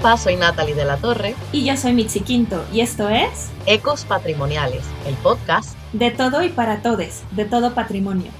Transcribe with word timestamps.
sepa, 0.00 0.16
soy 0.16 0.36
Natalie 0.36 0.74
de 0.74 0.84
la 0.84 0.96
Torre. 0.96 1.34
Y 1.52 1.64
yo 1.64 1.76
soy 1.76 1.92
Mitzi 1.92 2.20
Quinto, 2.20 2.64
y 2.72 2.80
esto 2.80 3.08
es 3.08 3.50
Ecos 3.66 4.04
Patrimoniales, 4.04 4.82
el 5.06 5.14
podcast 5.16 5.76
de 5.92 6.10
todo 6.10 6.42
y 6.42 6.48
para 6.48 6.80
todes, 6.80 7.22
de 7.32 7.44
todo 7.44 7.74
patrimonio. 7.74 8.30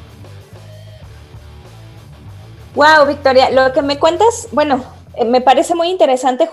Wow, 2.75 3.07
Victoria, 3.07 3.51
lo 3.51 3.73
que 3.75 3.83
me 3.83 3.99
cuentas, 3.99 4.49
bueno, 4.53 4.83
eh, 5.17 5.27
me 5.27 5.43
parece 5.43 5.75
muy 5.75 5.89
interesante. 5.89 6.49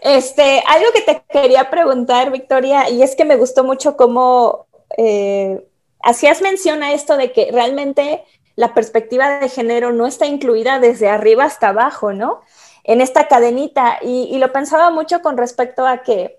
Este, 0.00 0.62
algo 0.66 0.86
que 0.94 1.02
te 1.02 1.22
quería 1.28 1.68
preguntar, 1.68 2.30
Victoria, 2.30 2.88
y 2.88 3.02
es 3.02 3.14
que 3.14 3.26
me 3.26 3.36
gustó 3.36 3.62
mucho 3.62 3.96
cómo 3.96 4.66
eh, 4.96 5.66
hacías 6.02 6.40
mención 6.40 6.82
a 6.82 6.92
esto 6.92 7.16
de 7.16 7.32
que 7.32 7.50
realmente 7.52 8.24
la 8.54 8.72
perspectiva 8.72 9.38
de 9.38 9.50
género 9.50 9.92
no 9.92 10.06
está 10.06 10.24
incluida 10.24 10.78
desde 10.78 11.10
arriba 11.10 11.44
hasta 11.44 11.68
abajo, 11.68 12.14
¿no? 12.14 12.40
En 12.88 13.00
esta 13.00 13.28
cadenita. 13.28 13.98
Y, 14.00 14.38
lo 14.38 14.52
pensaba 14.52 14.90
mucho 14.90 15.20
con 15.20 15.36
respecto 15.36 15.86
a 15.86 15.98
que, 15.98 16.38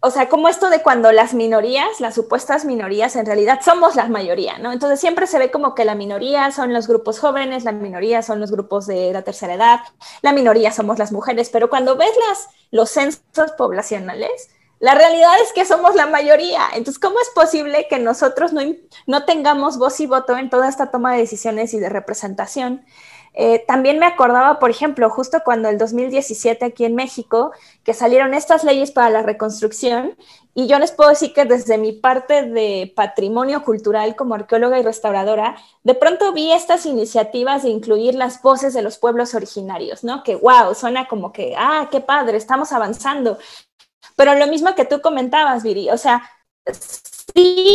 o 0.00 0.10
sea, 0.10 0.28
como 0.28 0.48
esto 0.48 0.70
de 0.70 0.82
cuando 0.82 1.12
las 1.12 1.34
minorías, 1.34 2.00
las 2.00 2.14
supuestas 2.14 2.64
minorías, 2.64 3.14
en 3.14 3.26
realidad 3.26 3.60
somos 3.62 3.94
la 3.94 4.08
mayoría, 4.08 4.58
¿no? 4.58 4.72
Entonces 4.72 4.98
siempre 4.98 5.26
se 5.26 5.38
ve 5.38 5.50
como 5.50 5.74
que 5.74 5.84
la 5.84 5.94
minoría 5.94 6.50
son 6.50 6.72
los 6.72 6.88
grupos 6.88 7.20
jóvenes, 7.20 7.64
la 7.64 7.72
minoría 7.72 8.22
son 8.22 8.40
los 8.40 8.50
grupos 8.50 8.86
de 8.86 9.12
la 9.12 9.22
tercera 9.22 9.54
edad, 9.54 9.80
la 10.22 10.32
minoría 10.32 10.72
somos 10.72 10.98
las 10.98 11.12
mujeres, 11.12 11.50
pero 11.50 11.70
cuando 11.70 11.96
ves 11.96 12.12
las, 12.28 12.48
los 12.70 12.90
censos 12.90 13.52
poblacionales, 13.56 14.50
la 14.82 14.96
realidad 14.96 15.34
es 15.40 15.52
que 15.52 15.64
somos 15.64 15.94
la 15.94 16.06
mayoría. 16.06 16.62
Entonces, 16.74 16.98
¿cómo 16.98 17.20
es 17.20 17.30
posible 17.32 17.86
que 17.88 18.00
nosotros 18.00 18.52
no, 18.52 18.62
no 19.06 19.24
tengamos 19.24 19.78
voz 19.78 20.00
y 20.00 20.06
voto 20.06 20.36
en 20.36 20.50
toda 20.50 20.68
esta 20.68 20.90
toma 20.90 21.12
de 21.12 21.18
decisiones 21.18 21.72
y 21.72 21.78
de 21.78 21.88
representación? 21.88 22.84
Eh, 23.34 23.64
también 23.66 23.98
me 23.98 24.06
acordaba, 24.06 24.58
por 24.58 24.70
ejemplo, 24.70 25.08
justo 25.08 25.38
cuando 25.44 25.68
el 25.68 25.78
2017 25.78 26.64
aquí 26.64 26.84
en 26.84 26.94
México, 26.94 27.52
que 27.82 27.94
salieron 27.94 28.34
estas 28.34 28.62
leyes 28.62 28.90
para 28.90 29.10
la 29.10 29.22
reconstrucción, 29.22 30.16
y 30.54 30.66
yo 30.66 30.78
les 30.78 30.92
puedo 30.92 31.08
decir 31.08 31.32
que 31.32 31.46
desde 31.46 31.78
mi 31.78 31.92
parte 31.92 32.42
de 32.42 32.92
patrimonio 32.94 33.64
cultural 33.64 34.16
como 34.16 34.34
arqueóloga 34.34 34.78
y 34.78 34.82
restauradora, 34.82 35.56
de 35.82 35.94
pronto 35.94 36.32
vi 36.32 36.52
estas 36.52 36.84
iniciativas 36.84 37.62
de 37.62 37.70
incluir 37.70 38.14
las 38.14 38.42
voces 38.42 38.74
de 38.74 38.82
los 38.82 38.98
pueblos 38.98 39.34
originarios, 39.34 40.04
¿no? 40.04 40.22
Que 40.22 40.36
wow, 40.36 40.74
suena 40.74 41.08
como 41.08 41.32
que, 41.32 41.54
ah, 41.56 41.88
qué 41.90 42.00
padre, 42.00 42.36
estamos 42.36 42.72
avanzando. 42.72 43.38
Pero 44.14 44.34
lo 44.34 44.46
mismo 44.46 44.74
que 44.74 44.84
tú 44.84 45.00
comentabas, 45.00 45.62
Viri, 45.62 45.88
o 45.90 45.96
sea, 45.96 46.22
sí, 47.34 47.74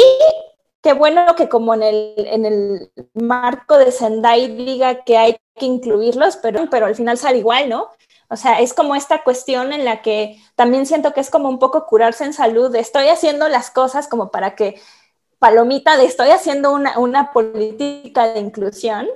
qué 0.82 0.94
bueno 0.94 1.36
que 1.36 1.50
como 1.50 1.74
en 1.74 1.84
el, 1.84 2.14
en 2.18 2.46
el 2.46 2.92
marco 3.14 3.78
de 3.78 3.92
Sendai 3.92 4.56
diga 4.56 5.04
que 5.04 5.18
hay 5.18 5.38
que 5.58 5.66
incluirlos, 5.66 6.38
pero, 6.38 6.70
pero 6.70 6.86
al 6.86 6.96
final 6.96 7.18
sale 7.18 7.40
igual, 7.40 7.70
¿no? 7.70 7.90
O 8.30 8.36
sea, 8.36 8.60
es 8.60 8.74
como 8.74 8.96
esta 8.96 9.24
cuestión 9.24 9.74
en 9.74 9.86
la 9.86 10.02
que 10.02 10.42
también 10.56 10.86
siento 10.86 11.14
que 11.14 11.22
es 11.22 11.30
como 11.30 11.50
un 11.50 11.60
poco 11.60 11.86
curarse 11.86 12.26
en 12.26 12.34
salud, 12.34 12.76
estoy 12.76 13.08
haciendo 13.08 13.48
las 13.48 13.72
cosas 13.72 14.08
como 14.08 14.32
para 14.32 14.56
que 14.56 14.80
palomita 15.40 15.98
de 15.98 16.06
estoy 16.06 16.30
haciendo 16.30 16.74
una, 16.74 17.00
una 17.00 17.32
política 17.32 18.28
de 18.34 18.40
inclusión, 18.40 19.08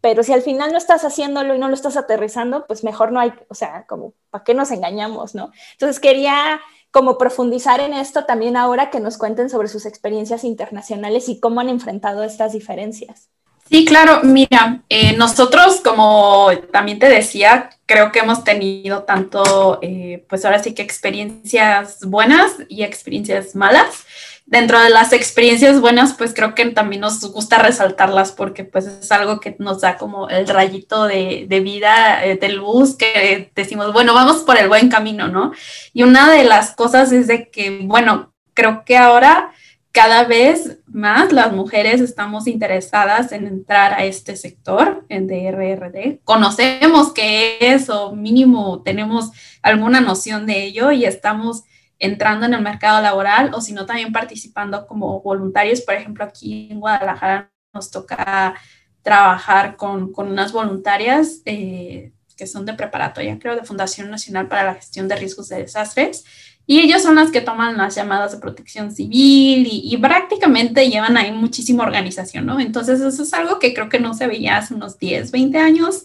pero 0.00 0.22
si 0.22 0.32
al 0.32 0.42
final 0.42 0.72
no 0.72 0.78
estás 0.78 1.04
haciéndolo 1.04 1.54
y 1.54 1.58
no 1.58 1.68
lo 1.68 1.74
estás 1.74 1.96
aterrizando, 1.96 2.66
pues 2.66 2.84
mejor 2.84 3.12
no 3.12 3.20
hay, 3.20 3.32
o 3.48 3.54
sea, 3.54 3.86
como, 3.86 4.14
¿para 4.30 4.44
qué 4.44 4.54
nos 4.54 4.70
engañamos, 4.70 5.34
no? 5.34 5.52
Entonces 5.72 6.00
quería 6.00 6.60
como 6.90 7.18
profundizar 7.18 7.80
en 7.80 7.92
esto 7.92 8.24
también 8.24 8.56
ahora 8.56 8.90
que 8.90 9.00
nos 9.00 9.18
cuenten 9.18 9.50
sobre 9.50 9.68
sus 9.68 9.84
experiencias 9.84 10.44
internacionales 10.44 11.28
y 11.28 11.40
cómo 11.40 11.60
han 11.60 11.68
enfrentado 11.68 12.22
estas 12.22 12.52
diferencias. 12.52 13.28
Sí, 13.68 13.84
claro, 13.84 14.20
mira, 14.22 14.82
eh, 14.88 15.16
nosotros, 15.16 15.80
como 15.82 16.50
también 16.72 16.98
te 17.00 17.08
decía, 17.08 17.70
creo 17.84 18.12
que 18.12 18.20
hemos 18.20 18.44
tenido 18.44 19.02
tanto, 19.02 19.80
eh, 19.82 20.24
pues 20.28 20.44
ahora 20.44 20.62
sí 20.62 20.72
que 20.72 20.82
experiencias 20.82 22.04
buenas 22.06 22.52
y 22.68 22.84
experiencias 22.84 23.56
malas 23.56 24.06
dentro 24.46 24.80
de 24.80 24.90
las 24.90 25.12
experiencias 25.12 25.80
buenas, 25.80 26.14
pues 26.14 26.32
creo 26.32 26.54
que 26.54 26.66
también 26.66 27.00
nos 27.00 27.20
gusta 27.32 27.58
resaltarlas 27.58 28.30
porque 28.30 28.64
pues 28.64 28.86
es 28.86 29.10
algo 29.10 29.40
que 29.40 29.56
nos 29.58 29.80
da 29.80 29.96
como 29.96 30.28
el 30.28 30.46
rayito 30.46 31.04
de, 31.04 31.46
vida, 31.62 32.24
eh, 32.24 32.36
de 32.36 32.48
luz, 32.50 32.96
que 32.96 33.50
decimos, 33.56 33.92
bueno, 33.92 34.14
vamos 34.14 34.38
por 34.44 34.56
el 34.56 34.68
buen 34.68 34.88
camino, 34.88 35.26
¿no? 35.26 35.52
Y 35.92 36.04
una 36.04 36.30
de 36.30 36.44
las 36.44 36.70
cosas 36.76 37.10
es 37.10 37.26
de 37.26 37.50
que, 37.50 37.80
bueno, 37.82 38.32
creo 38.54 38.84
que 38.84 38.96
ahora 38.96 39.50
cada 39.96 40.24
vez 40.24 40.76
más 40.84 41.32
las 41.32 41.54
mujeres 41.54 42.02
estamos 42.02 42.46
interesadas 42.46 43.32
en 43.32 43.46
entrar 43.46 43.94
a 43.94 44.04
este 44.04 44.36
sector 44.36 45.06
en 45.08 45.26
DRRD. 45.26 46.20
Conocemos 46.22 47.14
qué 47.14 47.56
es 47.62 47.88
o 47.88 48.14
mínimo 48.14 48.82
tenemos 48.82 49.30
alguna 49.62 50.02
noción 50.02 50.44
de 50.44 50.64
ello 50.64 50.92
y 50.92 51.06
estamos 51.06 51.64
entrando 51.98 52.44
en 52.44 52.52
el 52.52 52.60
mercado 52.60 53.00
laboral 53.00 53.52
o 53.54 53.62
si 53.62 53.72
no 53.72 53.86
también 53.86 54.12
participando 54.12 54.86
como 54.86 55.22
voluntarios. 55.22 55.80
Por 55.80 55.94
ejemplo, 55.94 56.24
aquí 56.24 56.68
en 56.70 56.78
Guadalajara 56.78 57.50
nos 57.72 57.90
toca 57.90 58.54
trabajar 59.00 59.76
con, 59.76 60.12
con 60.12 60.28
unas 60.28 60.52
voluntarias 60.52 61.40
eh, 61.46 62.12
que 62.36 62.46
son 62.46 62.66
de 62.66 62.74
preparatoria, 62.74 63.38
creo, 63.38 63.56
de 63.56 63.64
Fundación 63.64 64.10
Nacional 64.10 64.46
para 64.46 64.64
la 64.64 64.74
Gestión 64.74 65.08
de 65.08 65.16
Riesgos 65.16 65.48
de 65.48 65.62
Desastres. 65.62 66.26
Y 66.66 66.80
ellos 66.80 67.02
son 67.02 67.14
las 67.14 67.30
que 67.30 67.40
toman 67.40 67.76
las 67.76 67.94
llamadas 67.94 68.32
de 68.32 68.38
protección 68.38 68.90
civil 68.90 69.68
y, 69.70 69.82
y, 69.84 69.96
prácticamente 69.98 70.90
llevan 70.90 71.16
ahí 71.16 71.30
muchísima 71.30 71.84
organización, 71.84 72.44
¿no? 72.44 72.58
Entonces 72.58 73.00
eso 73.00 73.22
es 73.22 73.34
algo 73.34 73.60
que 73.60 73.72
creo 73.72 73.88
que 73.88 74.00
no 74.00 74.14
se 74.14 74.26
veía 74.26 74.56
hace 74.56 74.74
unos 74.74 74.98
10, 74.98 75.30
20 75.30 75.58
años 75.58 76.04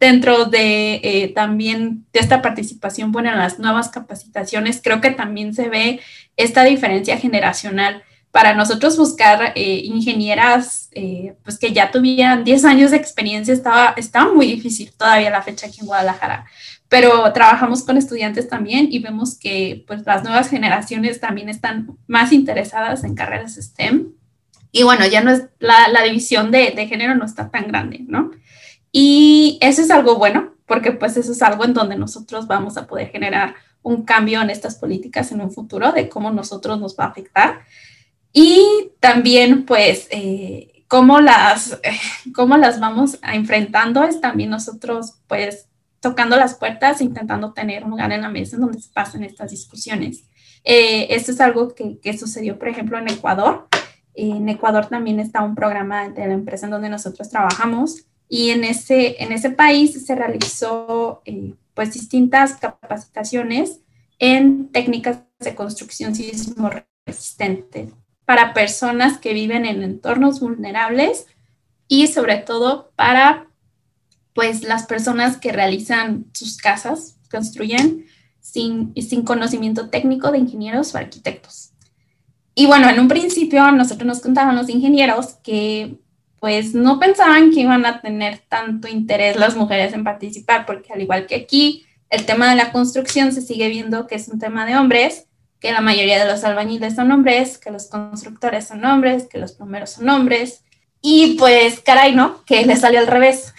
dentro 0.00 0.46
de 0.46 0.94
eh, 1.04 1.28
también 1.34 2.06
de 2.12 2.20
esta 2.20 2.40
participación, 2.40 3.12
bueno, 3.12 3.30
en 3.30 3.38
las 3.38 3.58
nuevas 3.58 3.90
capacitaciones, 3.90 4.80
creo 4.82 5.02
que 5.02 5.10
también 5.10 5.54
se 5.54 5.68
ve 5.68 6.00
esta 6.36 6.64
diferencia 6.64 7.18
generacional. 7.18 8.02
Para 8.32 8.54
nosotros 8.54 8.96
buscar 8.96 9.52
eh, 9.56 9.82
ingenieras, 9.84 10.88
eh, 10.92 11.34
pues 11.42 11.58
que 11.58 11.72
ya 11.72 11.90
tuvieran 11.90 12.44
10 12.44 12.64
años 12.64 12.92
de 12.92 12.96
experiencia, 12.96 13.52
estaba, 13.52 13.92
estaba 13.96 14.32
muy 14.32 14.46
difícil 14.46 14.90
todavía 14.96 15.30
la 15.30 15.42
fecha 15.42 15.66
aquí 15.66 15.80
en 15.80 15.86
Guadalajara. 15.86 16.46
Pero 16.90 17.32
trabajamos 17.32 17.84
con 17.84 17.96
estudiantes 17.96 18.48
también 18.48 18.88
y 18.90 18.98
vemos 18.98 19.38
que 19.38 19.84
pues, 19.86 20.04
las 20.04 20.22
nuevas 20.22 20.50
generaciones 20.50 21.20
también 21.20 21.48
están 21.48 21.96
más 22.06 22.32
interesadas 22.32 23.04
en 23.04 23.14
carreras 23.14 23.54
STEM. 23.54 24.12
Y 24.72 24.82
bueno, 24.82 25.06
ya 25.06 25.22
no 25.22 25.30
es, 25.30 25.44
la, 25.58 25.88
la 25.88 26.02
división 26.02 26.50
de, 26.50 26.72
de 26.72 26.86
género 26.86 27.14
no 27.14 27.24
está 27.24 27.48
tan 27.48 27.68
grande, 27.68 28.04
¿no? 28.06 28.32
Y 28.92 29.58
eso 29.62 29.80
es 29.82 29.90
algo 29.90 30.16
bueno, 30.16 30.54
porque 30.66 30.92
pues 30.92 31.16
eso 31.16 31.32
es 31.32 31.40
algo 31.42 31.64
en 31.64 31.74
donde 31.74 31.96
nosotros 31.96 32.46
vamos 32.46 32.76
a 32.76 32.86
poder 32.86 33.08
generar 33.08 33.54
un 33.82 34.04
cambio 34.04 34.42
en 34.42 34.50
estas 34.50 34.74
políticas 34.76 35.32
en 35.32 35.40
un 35.40 35.50
futuro, 35.50 35.92
de 35.92 36.08
cómo 36.08 36.30
nosotros 36.30 36.80
nos 36.80 36.98
va 36.98 37.04
a 37.04 37.08
afectar. 37.08 37.60
Y 38.32 38.90
también 39.00 39.64
pues 39.64 40.08
eh, 40.10 40.84
cómo, 40.88 41.20
las, 41.20 41.78
eh, 41.82 41.98
cómo 42.34 42.56
las 42.56 42.80
vamos 42.80 43.18
a 43.22 43.34
enfrentando 43.36 44.02
es 44.04 44.20
también 44.20 44.50
nosotros 44.50 45.14
pues 45.28 45.69
tocando 46.00 46.36
las 46.36 46.54
puertas, 46.54 47.00
intentando 47.00 47.52
tener 47.52 47.84
un 47.84 47.90
lugar 47.90 48.12
en 48.12 48.22
la 48.22 48.28
mesa 48.28 48.56
donde 48.56 48.80
se 48.80 48.90
pasen 48.92 49.22
estas 49.22 49.50
discusiones. 49.50 50.24
Eh, 50.64 51.08
esto 51.10 51.32
es 51.32 51.40
algo 51.40 51.74
que, 51.74 51.98
que, 52.00 52.16
sucedió, 52.16 52.58
por 52.58 52.68
ejemplo, 52.68 52.98
en 52.98 53.08
Ecuador. 53.08 53.68
En 54.14 54.48
Ecuador 54.48 54.86
también 54.86 55.20
está 55.20 55.42
un 55.42 55.54
programa 55.54 56.08
de 56.08 56.26
la 56.26 56.34
empresa 56.34 56.66
en 56.66 56.72
donde 56.72 56.88
nosotros 56.88 57.28
trabajamos, 57.30 58.06
y 58.30 58.50
en 58.50 58.62
ese, 58.62 59.22
en 59.22 59.32
ese 59.32 59.50
país 59.50 60.06
se 60.06 60.14
realizó 60.14 61.20
eh, 61.24 61.54
pues 61.74 61.92
distintas 61.92 62.54
capacitaciones 62.54 63.80
en 64.20 64.68
técnicas 64.68 65.24
de 65.40 65.54
construcción 65.56 66.14
sismo 66.14 66.70
resistente 67.04 67.90
para 68.24 68.54
personas 68.54 69.18
que 69.18 69.34
viven 69.34 69.66
en 69.66 69.82
entornos 69.82 70.38
vulnerables 70.38 71.26
y 71.88 72.06
sobre 72.06 72.36
todo 72.36 72.92
para 72.94 73.48
pues 74.40 74.62
las 74.62 74.86
personas 74.86 75.36
que 75.36 75.52
realizan 75.52 76.24
sus 76.32 76.56
casas, 76.56 77.18
construyen 77.30 78.06
sin, 78.40 78.94
sin 78.94 79.22
conocimiento 79.22 79.90
técnico 79.90 80.32
de 80.32 80.38
ingenieros 80.38 80.94
o 80.94 80.96
arquitectos. 80.96 81.72
Y 82.54 82.64
bueno, 82.64 82.88
en 82.88 82.98
un 82.98 83.06
principio 83.06 83.70
nosotros 83.70 84.06
nos 84.06 84.20
contaban 84.20 84.56
los 84.56 84.70
ingenieros 84.70 85.34
que 85.42 85.98
pues 86.38 86.74
no 86.74 86.98
pensaban 86.98 87.50
que 87.50 87.60
iban 87.60 87.84
a 87.84 88.00
tener 88.00 88.38
tanto 88.48 88.88
interés 88.88 89.36
las 89.36 89.56
mujeres 89.56 89.92
en 89.92 90.04
participar, 90.04 90.64
porque 90.64 90.94
al 90.94 91.02
igual 91.02 91.26
que 91.26 91.34
aquí, 91.34 91.84
el 92.08 92.24
tema 92.24 92.48
de 92.48 92.56
la 92.56 92.72
construcción 92.72 93.32
se 93.32 93.42
sigue 93.42 93.68
viendo 93.68 94.06
que 94.06 94.14
es 94.14 94.28
un 94.28 94.38
tema 94.38 94.64
de 94.64 94.74
hombres, 94.74 95.26
que 95.60 95.70
la 95.70 95.82
mayoría 95.82 96.18
de 96.18 96.32
los 96.32 96.44
albañiles 96.44 96.94
son 96.94 97.12
hombres, 97.12 97.58
que 97.58 97.70
los 97.70 97.88
constructores 97.88 98.68
son 98.68 98.86
hombres, 98.86 99.26
que 99.30 99.36
los 99.36 99.52
plomeros 99.52 99.90
son 99.90 100.08
hombres, 100.08 100.64
y 101.02 101.36
pues 101.38 101.80
caray, 101.80 102.14
¿no? 102.14 102.42
Que 102.46 102.64
le 102.64 102.76
salió 102.76 103.00
al 103.00 103.06
revés. 103.06 103.52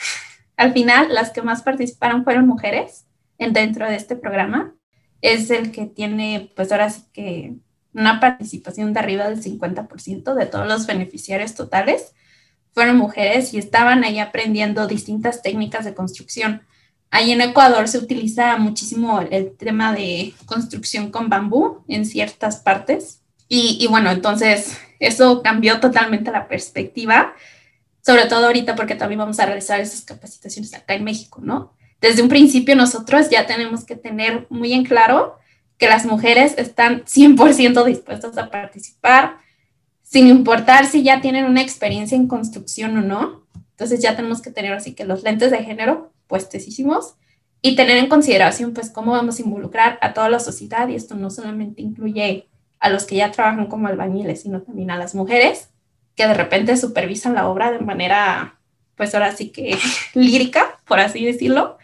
Al 0.62 0.74
final, 0.74 1.12
las 1.12 1.32
que 1.32 1.42
más 1.42 1.64
participaron 1.64 2.24
fueron 2.24 2.46
mujeres 2.46 3.08
dentro 3.40 3.90
de 3.90 3.96
este 3.96 4.16
programa. 4.16 4.76
Es 5.20 5.50
el 5.50 5.72
que 5.72 5.88
tiene, 5.88 6.52
pues 6.56 6.72
ahora 6.72 6.92
sí 6.92 7.02
que 7.12 7.56
una 7.96 8.20
participación 8.20 8.94
de 8.94 9.00
arriba 9.00 9.28
del 9.28 9.42
50% 9.42 10.36
de 10.36 10.46
todos 10.46 10.68
los 10.68 10.86
beneficiarios 10.86 11.56
totales 11.56 12.14
fueron 12.76 12.98
mujeres 12.98 13.56
y 13.56 13.58
estaban 13.58 14.04
ahí 14.04 14.20
aprendiendo 14.20 14.86
distintas 14.86 15.42
técnicas 15.42 15.84
de 15.84 15.96
construcción. 15.96 16.62
ahí 17.10 17.32
en 17.32 17.42
Ecuador 17.42 17.88
se 17.88 17.98
utiliza 17.98 18.56
muchísimo 18.58 19.20
el 19.20 19.58
tema 19.58 19.94
de 19.94 20.36
construcción 20.46 21.10
con 21.10 21.28
bambú 21.28 21.84
en 21.88 22.06
ciertas 22.06 22.58
partes. 22.58 23.24
Y, 23.48 23.80
y 23.82 23.88
bueno, 23.88 24.12
entonces 24.12 24.78
eso 25.00 25.42
cambió 25.42 25.80
totalmente 25.80 26.30
la 26.30 26.48
perspectiva, 26.48 27.34
sobre 28.02 28.26
todo 28.26 28.48
ahorita 28.48 28.76
porque 28.76 28.96
también 28.96 29.20
vamos 29.20 29.40
a 29.40 29.46
realizar 29.46 29.80
esas 29.80 30.02
capacitaciones 30.02 30.74
acá 30.74 30.96
en 30.96 31.04
México, 31.04 31.40
¿no? 31.44 31.74
Desde 32.00 32.24
un 32.24 32.30
principio 32.30 32.76
nosotros 32.76 33.30
ya 33.30 33.46
tenemos 33.46 33.86
que 33.86 33.96
tener 33.96 34.48
muy 34.50 34.74
en 34.74 34.84
claro 34.84 35.38
que 35.78 35.88
las 35.88 36.06
mujeres 36.06 36.56
están 36.58 37.06
100% 37.06 37.84
dispuestas 37.86 38.38
a 38.38 38.50
participar, 38.50 39.38
sin 40.02 40.28
importar 40.28 40.86
si 40.86 41.04
ya 41.04 41.22
tienen 41.22 41.46
una 41.46 41.62
experiencia 41.62 42.16
en 42.16 42.28
construcción 42.28 42.98
o 42.98 43.02
no. 43.02 43.48
Entonces 43.72 44.00
ya 44.00 44.16
tenemos 44.16 44.42
que 44.42 44.52
tener 44.52 44.74
así 44.74 44.94
que 44.94 45.06
los 45.06 45.24
lentes 45.24 45.52
de 45.52 45.64
género 45.64 46.12
puestesísimos 46.28 47.16
y 47.64 47.76
tener 47.76 47.98
en 47.98 48.10
consideración 48.10 48.74
pues 48.74 48.90
cómo 48.90 49.12
vamos 49.12 49.40
a 49.40 49.42
involucrar 49.42 49.98
a 50.02 50.14
toda 50.14 50.30
la 50.30 50.40
sociedad 50.40 50.88
y 50.88 50.96
esto 50.96 51.16
no 51.16 51.30
solamente 51.30 51.82
incluye 51.82 52.48
a 52.80 52.90
los 52.90 53.06
que 53.06 53.16
ya 53.16 53.32
trabajan 53.32 53.68
como 53.68 53.88
albañiles, 53.88 54.42
sino 54.42 54.62
también 54.62 54.92
a 54.92 54.98
las 54.98 55.14
mujeres 55.14 55.71
que 56.16 56.28
de 56.28 56.34
repente 56.34 56.78
supervisan 56.78 57.34
la 57.34 57.48
obra 57.48 57.72
de 57.72 57.80
manera 57.80 58.58
pues 59.02 59.16
ahora 59.16 59.36
sí 59.36 59.50
que 59.50 59.80
lírica, 60.14 60.80
por 60.86 61.00
así 61.00 61.26
decirlo, 61.26 61.80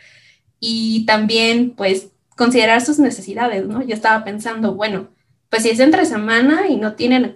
y 0.59 1.03
también 1.07 1.71
pues 1.71 2.09
considerar 2.35 2.81
sus 2.81 2.99
necesidades, 2.99 3.65
¿no? 3.65 3.81
Yo 3.81 3.95
estaba 3.95 4.23
pensando, 4.23 4.75
bueno, 4.75 5.07
pues 5.49 5.63
si 5.63 5.71
es 5.71 5.79
entre 5.79 6.05
semana 6.05 6.67
y 6.69 6.75
no 6.75 6.93
tienen 6.93 7.33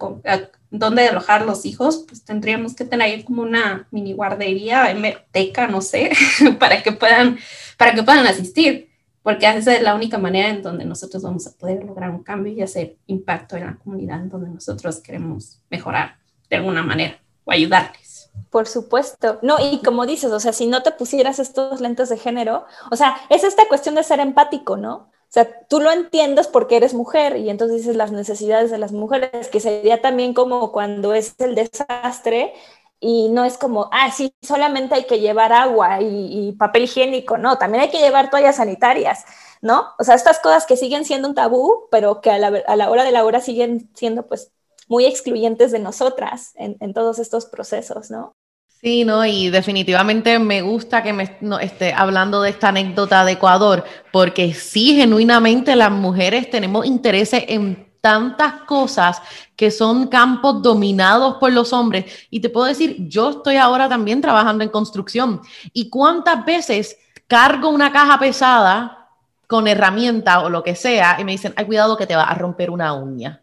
dónde 0.70 1.08
alojar 1.08 1.48
los 1.48 1.66
hijos, 1.66 2.06
pues 2.08 2.24
tendríamos 2.24 2.76
que 2.76 2.86
tener 2.86 3.24
como 3.24 3.42
una 3.42 3.88
mini 3.90 4.14
guardería, 4.14 4.96
teca, 5.32 5.66
no 5.66 5.82
sé, 5.82 6.12
para 6.60 6.84
que 6.84 6.92
puedan, 6.92 7.40
para 7.76 7.96
que 7.96 8.04
puedan 8.04 8.28
asistir, 8.28 8.92
porque 9.24 9.48
esa 9.50 9.76
es 9.76 9.82
la 9.82 9.96
única 9.96 10.20
manera 10.20 10.50
en 10.50 10.62
donde 10.62 10.86
nosotros 10.86 11.24
vamos 11.24 11.48
a 11.48 11.58
poder 11.58 11.84
lograr 11.84 12.12
un 12.12 12.22
cambio 12.22 12.54
y 12.54 12.62
hacer 12.62 12.98
impacto 13.08 13.58
en 13.58 13.66
la 13.66 13.78
comunidad 13.78 14.20
donde 14.20 14.52
nosotros 14.52 15.00
queremos 15.00 15.60
mejorar 15.72 16.21
de 16.52 16.58
alguna 16.58 16.84
manera 16.84 17.18
o 17.46 17.52
ayudarles. 17.52 18.30
Por 18.52 18.68
supuesto. 18.68 19.40
No, 19.42 19.58
y 19.60 19.82
como 19.82 20.06
dices, 20.06 20.32
o 20.32 20.40
sea, 20.40 20.54
si 20.54 20.68
no 20.68 20.84
te 20.84 20.92
pusieras 20.92 21.40
estos 21.40 21.82
lentes 21.82 22.10
de 22.10 22.18
género, 22.18 22.66
o 22.92 22.96
sea, 22.96 23.18
es 23.30 23.44
esta 23.44 23.68
cuestión 23.68 23.96
de 23.96 24.04
ser 24.04 24.20
empático, 24.20 24.78
¿no? 24.78 24.94
O 24.94 25.34
sea, 25.34 25.66
tú 25.70 25.80
lo 25.80 25.92
entiendes 25.92 26.48
porque 26.48 26.76
eres 26.76 26.94
mujer 26.94 27.38
y 27.38 27.50
entonces 27.50 27.78
dices 27.78 27.96
las 27.96 28.12
necesidades 28.12 28.70
de 28.70 28.78
las 28.78 28.92
mujeres, 28.92 29.48
que 29.48 29.62
sería 29.62 30.02
también 30.02 30.34
como 30.34 30.74
cuando 30.74 31.14
es 31.14 31.36
el 31.40 31.56
desastre 31.56 32.54
y 33.00 33.30
no 33.30 33.46
es 33.46 33.58
como, 33.58 33.90
ah, 33.94 34.12
sí, 34.12 34.36
solamente 34.42 34.94
hay 34.94 35.06
que 35.06 35.22
llevar 35.22 35.54
agua 35.54 36.02
y, 36.02 36.52
papel 36.60 36.84
higiénico, 36.84 37.38
no, 37.38 37.58
también 37.58 37.84
hay 37.84 37.90
que 37.90 38.00
llevar 38.00 38.30
toallas 38.30 38.58
sanitarias, 38.58 39.24
¿no? 39.62 39.88
O 39.98 40.04
sea, 40.04 40.16
estas 40.16 40.40
cosas 40.40 40.66
que 40.66 40.76
siguen 40.76 41.06
siendo 41.06 41.30
un 41.30 41.36
tabú, 41.36 41.88
pero 41.90 42.20
que 42.20 42.30
a 42.32 42.38
la, 42.38 42.48
a 42.68 42.76
la 42.76 42.90
hora 42.92 43.04
de 43.06 43.12
la 43.12 43.24
hora 43.24 43.40
siguen 43.40 43.90
siendo 43.96 44.28
pues 44.28 44.52
muy 44.92 45.06
excluyentes 45.06 45.72
de 45.72 45.80
nosotras 45.80 46.52
en, 46.58 46.94
todos 46.94 47.18
estos 47.18 47.46
procesos, 47.46 48.12
¿no? 48.12 48.36
Sí, 48.68 49.06
no, 49.06 49.26
y 49.26 49.50
definitivamente 49.50 50.38
me 50.38 50.62
gusta 50.62 51.02
que 51.02 51.14
me 51.14 51.38
esté 51.62 51.94
hablando 51.94 52.42
de 52.42 52.50
esta 52.50 52.70
anécdota 52.70 53.24
de 53.24 53.32
Ecuador, 53.32 53.86
porque 54.12 54.54
sí, 54.54 54.98
genuinamente 54.98 55.78
las 55.78 55.92
mujeres 55.92 56.50
tenemos 56.50 56.86
interés 56.86 57.30
en 57.32 57.90
tantas 58.02 58.64
cosas 58.64 59.22
que 59.56 59.72
son 59.72 60.08
campos 60.08 60.62
dominados 60.62 61.36
por 61.36 61.54
los 61.54 61.72
hombres. 61.72 62.28
Y 62.30 62.42
te 62.42 62.50
puedo 62.50 62.66
decir, 62.66 62.98
yo 63.08 63.30
estoy 63.30 63.56
ahora 63.56 63.88
también 63.88 64.20
trabajando 64.20 64.62
en 64.62 64.72
construcción. 64.72 65.40
¿Y 65.72 65.90
cuántas 65.90 66.44
veces 66.44 66.98
cargo 67.28 67.70
una 67.70 67.94
caja 67.94 68.20
pesada 68.20 69.08
con 69.48 69.70
herramienta 69.70 70.42
o 70.42 70.50
lo 70.50 70.64
que 70.64 70.76
sea 70.76 71.16
y 71.18 71.24
me 71.24 71.32
dicen, 71.32 71.54
ay, 71.56 71.66
cuidado 71.66 71.96
que 71.96 72.08
te 72.08 72.16
va 72.18 72.24
a 72.24 72.36
romper 72.36 72.70
una 72.70 72.92
uña? 72.92 73.42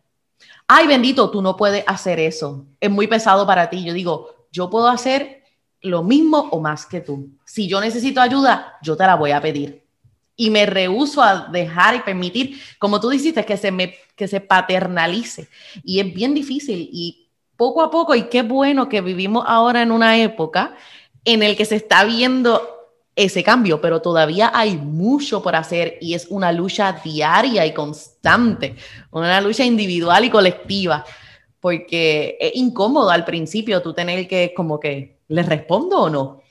Ay 0.68 0.86
bendito, 0.86 1.30
tú 1.30 1.42
no 1.42 1.56
puedes 1.56 1.82
hacer 1.86 2.20
eso, 2.20 2.66
es 2.78 2.90
muy 2.90 3.06
pesado 3.06 3.46
para 3.46 3.68
ti. 3.70 3.84
Yo 3.84 3.92
digo, 3.92 4.46
yo 4.52 4.70
puedo 4.70 4.88
hacer 4.88 5.42
lo 5.80 6.02
mismo 6.02 6.48
o 6.50 6.60
más 6.60 6.86
que 6.86 7.00
tú. 7.00 7.30
Si 7.44 7.66
yo 7.66 7.80
necesito 7.80 8.20
ayuda, 8.20 8.78
yo 8.82 8.96
te 8.96 9.06
la 9.06 9.16
voy 9.16 9.30
a 9.32 9.40
pedir. 9.40 9.84
Y 10.36 10.50
me 10.50 10.66
rehuso 10.66 11.22
a 11.22 11.48
dejar 11.50 11.96
y 11.96 12.00
permitir, 12.00 12.60
como 12.78 13.00
tú 13.00 13.08
dijiste, 13.08 13.44
que 13.44 13.56
se, 13.56 13.72
me, 13.72 13.94
que 14.14 14.28
se 14.28 14.40
paternalice. 14.40 15.48
Y 15.82 15.98
es 15.98 16.14
bien 16.14 16.34
difícil. 16.34 16.88
Y 16.92 17.28
poco 17.56 17.82
a 17.82 17.90
poco, 17.90 18.14
y 18.14 18.28
qué 18.28 18.42
bueno 18.42 18.88
que 18.88 19.00
vivimos 19.00 19.44
ahora 19.48 19.82
en 19.82 19.90
una 19.90 20.16
época 20.18 20.76
en 21.24 21.42
el 21.42 21.56
que 21.56 21.64
se 21.64 21.76
está 21.76 22.04
viendo 22.04 22.77
ese 23.18 23.42
cambio, 23.42 23.80
pero 23.80 24.00
todavía 24.00 24.52
hay 24.54 24.76
mucho 24.76 25.42
por 25.42 25.56
hacer 25.56 25.98
y 26.00 26.14
es 26.14 26.28
una 26.30 26.52
lucha 26.52 27.00
diaria 27.02 27.66
y 27.66 27.74
constante, 27.74 28.76
una 29.10 29.40
lucha 29.40 29.64
individual 29.64 30.24
y 30.24 30.30
colectiva, 30.30 31.04
porque 31.58 32.38
es 32.40 32.52
incómodo 32.54 33.10
al 33.10 33.24
principio 33.24 33.82
tú 33.82 33.92
tener 33.92 34.28
que 34.28 34.54
como 34.54 34.78
que, 34.78 35.18
¿les 35.26 35.46
respondo 35.46 35.98
o 36.02 36.08
no? 36.08 36.42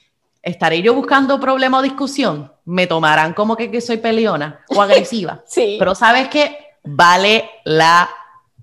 ¿Estaré 0.43 0.81
yo 0.81 0.93
buscando 0.93 1.39
problema 1.39 1.79
o 1.79 1.81
discusión? 1.81 2.51
¿Me 2.65 2.85
tomarán 2.85 3.33
como 3.33 3.55
que, 3.55 3.71
que 3.71 3.79
soy 3.79 3.97
peleona 3.97 4.65
o 4.67 4.81
agresiva? 4.81 5.43
sí. 5.47 5.77
Pero 5.79 5.95
sabes 5.95 6.27
que 6.27 6.57
vale 6.83 7.49
la 7.63 8.09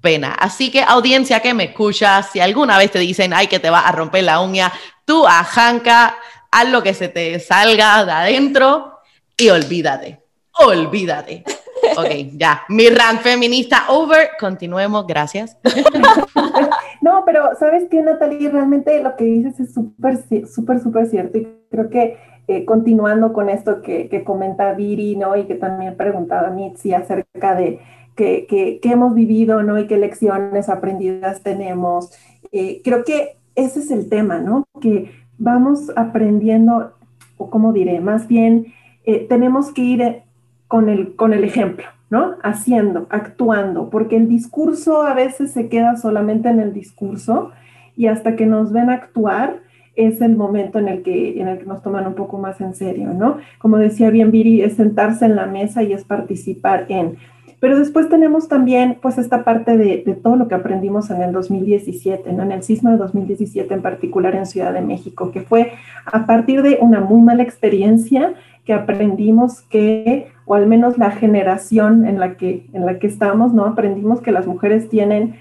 pena. 0.02 0.34
Así 0.34 0.70
que 0.70 0.82
audiencia 0.82 1.40
que 1.40 1.54
me 1.54 1.64
escucha, 1.64 2.22
si 2.22 2.38
alguna 2.38 2.76
vez 2.76 2.90
te 2.90 2.98
dicen, 2.98 3.32
ay, 3.32 3.46
que 3.46 3.60
te 3.60 3.70
va 3.70 3.80
a 3.80 3.92
romper 3.92 4.24
la 4.24 4.40
uña, 4.40 4.70
tú 5.06 5.26
ajanca 5.26 6.18
haz 6.54 6.70
lo 6.70 6.82
que 6.82 6.94
se 6.94 7.08
te 7.08 7.38
salga 7.40 8.04
de 8.04 8.12
adentro 8.12 9.00
y 9.36 9.50
olvídate, 9.50 10.20
olvídate. 10.60 11.44
Ok, 11.98 12.08
ya, 12.38 12.62
mi 12.70 12.88
rant 12.88 13.20
feminista 13.20 13.84
over, 13.88 14.30
continuemos, 14.40 15.06
gracias. 15.06 15.58
No, 17.02 17.22
pero 17.26 17.50
sabes 17.58 17.84
qué, 17.90 18.00
Natalie, 18.00 18.48
realmente 18.48 19.02
lo 19.02 19.14
que 19.16 19.24
dices 19.24 19.60
es 19.60 19.74
súper, 19.74 20.16
súper, 20.48 20.80
súper 20.80 21.06
cierto 21.06 21.36
y 21.36 21.46
creo 21.70 21.90
que 21.90 22.16
eh, 22.48 22.64
continuando 22.64 23.34
con 23.34 23.50
esto 23.50 23.82
que, 23.82 24.08
que, 24.08 24.24
comenta 24.24 24.72
Viri, 24.72 25.14
¿no? 25.14 25.36
Y 25.36 25.44
que 25.44 25.56
también 25.56 25.98
preguntaba 25.98 26.48
Mitzi 26.48 26.94
acerca 26.94 27.54
de 27.54 27.80
qué 28.16 28.78
hemos 28.84 29.14
vivido, 29.14 29.62
¿no? 29.62 29.78
Y 29.78 29.86
qué 29.86 29.98
lecciones 29.98 30.70
aprendidas 30.70 31.42
tenemos. 31.42 32.10
Eh, 32.52 32.80
creo 32.82 33.04
que 33.04 33.36
ese 33.54 33.80
es 33.80 33.90
el 33.90 34.08
tema, 34.08 34.38
¿no? 34.38 34.66
Que 34.80 35.10
vamos 35.38 35.90
aprendiendo, 35.96 36.92
o 37.36 37.50
como 37.50 37.72
diré, 37.72 38.00
más 38.00 38.28
bien 38.28 38.66
eh, 39.04 39.26
tenemos 39.28 39.72
que 39.72 39.82
ir 39.82 40.02
eh, 40.02 40.22
con 40.68 40.88
el, 40.88 41.14
con 41.16 41.32
el 41.32 41.44
ejemplo, 41.44 41.84
¿no? 42.10 42.34
Haciendo, 42.42 43.06
actuando, 43.10 43.90
porque 43.90 44.16
el 44.16 44.28
discurso 44.28 45.02
a 45.02 45.14
veces 45.14 45.52
se 45.52 45.68
queda 45.68 45.96
solamente 45.96 46.48
en 46.48 46.60
el 46.60 46.72
discurso 46.72 47.52
y 47.96 48.06
hasta 48.06 48.36
que 48.36 48.46
nos 48.46 48.72
ven 48.72 48.90
actuar 48.90 49.60
es 49.96 50.20
el 50.20 50.36
momento 50.36 50.78
en 50.78 50.88
el 50.88 51.02
que, 51.02 51.40
en 51.40 51.48
el 51.48 51.58
que 51.58 51.66
nos 51.66 51.82
toman 51.82 52.06
un 52.06 52.14
poco 52.14 52.38
más 52.38 52.60
en 52.60 52.74
serio, 52.74 53.12
¿no? 53.14 53.38
Como 53.58 53.76
decía 53.78 54.10
bien 54.10 54.30
Viri, 54.30 54.62
es 54.62 54.74
sentarse 54.74 55.24
en 55.24 55.36
la 55.36 55.46
mesa 55.46 55.82
y 55.82 55.92
es 55.92 56.04
participar 56.04 56.86
en. 56.88 57.16
Pero 57.60 57.78
después 57.78 58.08
tenemos 58.08 58.48
también 58.48 58.98
pues 59.00 59.18
esta 59.18 59.44
parte 59.44 59.76
de, 59.76 59.98
todo 60.22 60.36
lo 60.36 60.48
que 60.48 60.54
aprendimos 60.54 61.10
en 61.10 61.22
el 61.22 61.32
2017, 61.32 62.28
en 62.30 62.52
el 62.52 62.62
sismo 62.62 62.90
de 62.90 62.96
2017 62.96 63.72
en 63.72 63.82
particular 63.82 64.34
en 64.34 64.46
Ciudad 64.46 64.72
de 64.72 64.80
México, 64.80 65.30
que 65.30 65.40
fue 65.40 65.72
a 66.06 66.26
partir 66.26 66.62
de 66.62 66.78
una 66.80 67.00
muy 67.00 67.22
mala 67.22 67.42
experiencia 67.42 68.34
que 68.64 68.72
aprendimos 68.72 69.60
que, 69.62 70.28
o 70.46 70.54
al 70.54 70.66
menos 70.66 70.98
la 70.98 71.10
generación 71.10 72.06
en 72.06 72.18
la 72.18 72.36
que, 72.36 72.66
en 72.72 72.86
la 72.86 72.98
que 72.98 73.06
estamos, 73.06 73.52
¿no? 73.52 73.66
Aprendimos 73.66 74.20
que 74.20 74.32
las 74.32 74.46
mujeres 74.46 74.88
tienen 74.88 75.36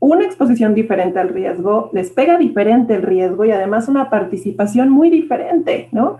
una 0.00 0.24
exposición 0.24 0.74
diferente 0.74 1.18
al 1.18 1.30
riesgo, 1.30 1.90
les 1.92 2.10
pega 2.10 2.36
diferente 2.36 2.94
el 2.94 3.02
riesgo 3.02 3.44
y 3.44 3.52
además 3.52 3.88
una 3.88 4.10
participación 4.10 4.90
muy 4.90 5.08
diferente, 5.08 5.88
¿no? 5.92 6.18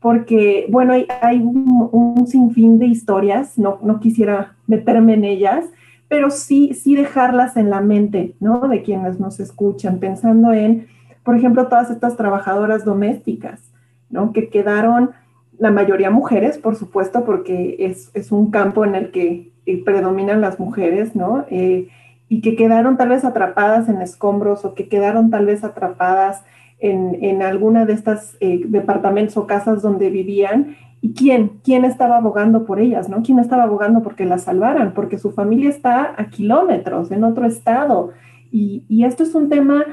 Porque, 0.00 0.66
bueno, 0.70 0.94
hay, 1.20 1.40
un, 1.40 2.26
sinfín 2.26 2.78
de 2.78 2.86
historias, 2.86 3.58
no, 3.58 3.78
no 3.82 4.00
quisiera 4.00 4.56
meterme 4.66 5.14
en 5.14 5.24
ellas, 5.24 5.64
pero 6.08 6.30
sí, 6.30 6.74
sí 6.74 6.94
dejarlas 6.94 7.56
en 7.56 7.70
la 7.70 7.80
mente, 7.80 8.34
¿no? 8.40 8.68
De 8.68 8.82
quienes 8.82 9.18
nos 9.18 9.40
escuchan, 9.40 9.98
pensando 9.98 10.52
en, 10.52 10.86
por 11.22 11.36
ejemplo, 11.36 11.68
todas 11.68 11.90
estas 11.90 12.16
trabajadoras 12.16 12.84
domésticas, 12.84 13.72
¿no? 14.08 14.32
Que 14.32 14.48
quedaron, 14.48 15.10
la 15.58 15.70
mayoría 15.70 16.10
mujeres, 16.10 16.56
por 16.58 16.76
supuesto, 16.76 17.24
porque 17.24 17.76
es, 17.80 18.32
un 18.32 18.50
campo 18.50 18.84
en 18.84 18.94
el 18.94 19.10
que 19.10 19.50
eh, 19.66 19.84
predominan 19.84 20.40
las 20.40 20.60
mujeres, 20.60 21.16
¿no? 21.16 21.44
Eh, 21.50 21.88
y 22.28 22.40
que 22.40 22.56
quedaron 22.56 22.96
tal 22.96 23.08
vez 23.08 23.24
atrapadas 23.24 23.88
en 23.88 24.00
escombros 24.00 24.64
o 24.64 24.74
que 24.74 24.88
quedaron 24.88 25.30
tal 25.30 25.46
vez 25.46 25.64
atrapadas 25.64 26.44
en, 26.80 27.42
alguna 27.42 27.84
de 27.86 27.92
estas 27.92 28.36
eh, 28.40 28.62
departamentos 28.66 29.36
o 29.36 29.46
casas 29.46 29.82
donde 29.82 30.10
vivían 30.10 30.76
y 31.00 31.12
quién, 31.12 31.60
quién 31.62 31.84
estaba 31.84 32.16
abogando 32.16 32.64
por 32.64 32.80
ellas, 32.80 33.08
¿no? 33.08 33.22
¿Quién 33.22 33.38
estaba 33.38 33.64
abogando 33.64 34.02
porque 34.02 34.24
las 34.24 34.42
salvaran? 34.42 34.94
Porque 34.94 35.18
su 35.18 35.30
familia 35.30 35.70
está 35.70 36.14
a 36.16 36.28
kilómetros, 36.28 37.10
en 37.10 37.24
otro 37.24 37.46
estado. 37.46 38.10
Y, 38.50 39.04
esto 39.04 39.22
es 39.22 39.34
un 39.34 39.48
tema, 39.48 39.84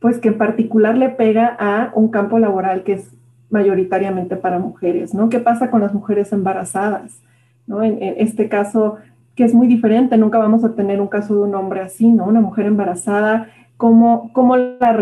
pues, 0.00 0.18
que 0.18 0.28
en 0.28 0.38
particular 0.38 0.96
le 0.96 1.08
pega 1.08 1.56
a 1.58 1.90
un 1.94 2.08
campo 2.08 2.38
laboral 2.38 2.84
que 2.84 2.94
es 2.94 3.14
mayoritariamente 3.50 4.36
para 4.36 4.58
mujeres, 4.58 5.14
¿no? 5.14 5.28
¿Qué 5.28 5.38
pasa 5.38 5.70
con 5.70 5.80
las 5.80 5.94
mujeres 5.94 6.32
embarazadas? 6.32 7.20
¿no? 7.66 7.82
En, 7.82 7.98
este 8.00 8.48
caso, 8.48 8.96
que 9.34 9.44
es 9.44 9.54
muy 9.54 9.66
diferente, 9.66 10.16
nunca 10.16 10.38
vamos 10.38 10.64
a 10.64 10.74
tener 10.74 11.00
un 11.00 11.08
caso 11.08 11.34
de 11.34 11.40
un 11.42 11.54
hombre 11.54 11.80
así, 11.80 12.08
¿no? 12.08 12.26
Una 12.26 12.40
mujer 12.40 12.66
embarazada, 12.66 13.48
¿cómo, 13.76 14.30
cómo 14.32 14.56
la 14.56 14.92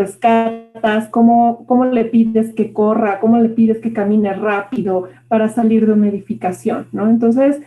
rescatas? 0.82 1.08
¿Cómo, 1.10 1.64
¿Cómo 1.66 1.84
le 1.84 2.04
pides 2.04 2.54
que 2.54 2.72
corra? 2.72 3.20
¿Cómo 3.20 3.38
le 3.38 3.48
pides 3.48 3.78
que 3.78 3.92
camine 3.92 4.32
rápido 4.34 5.08
para 5.28 5.48
salir 5.48 5.86
de 5.86 5.92
una 5.92 6.08
edificación, 6.08 6.86
¿no? 6.92 7.08
Entonces, 7.08 7.60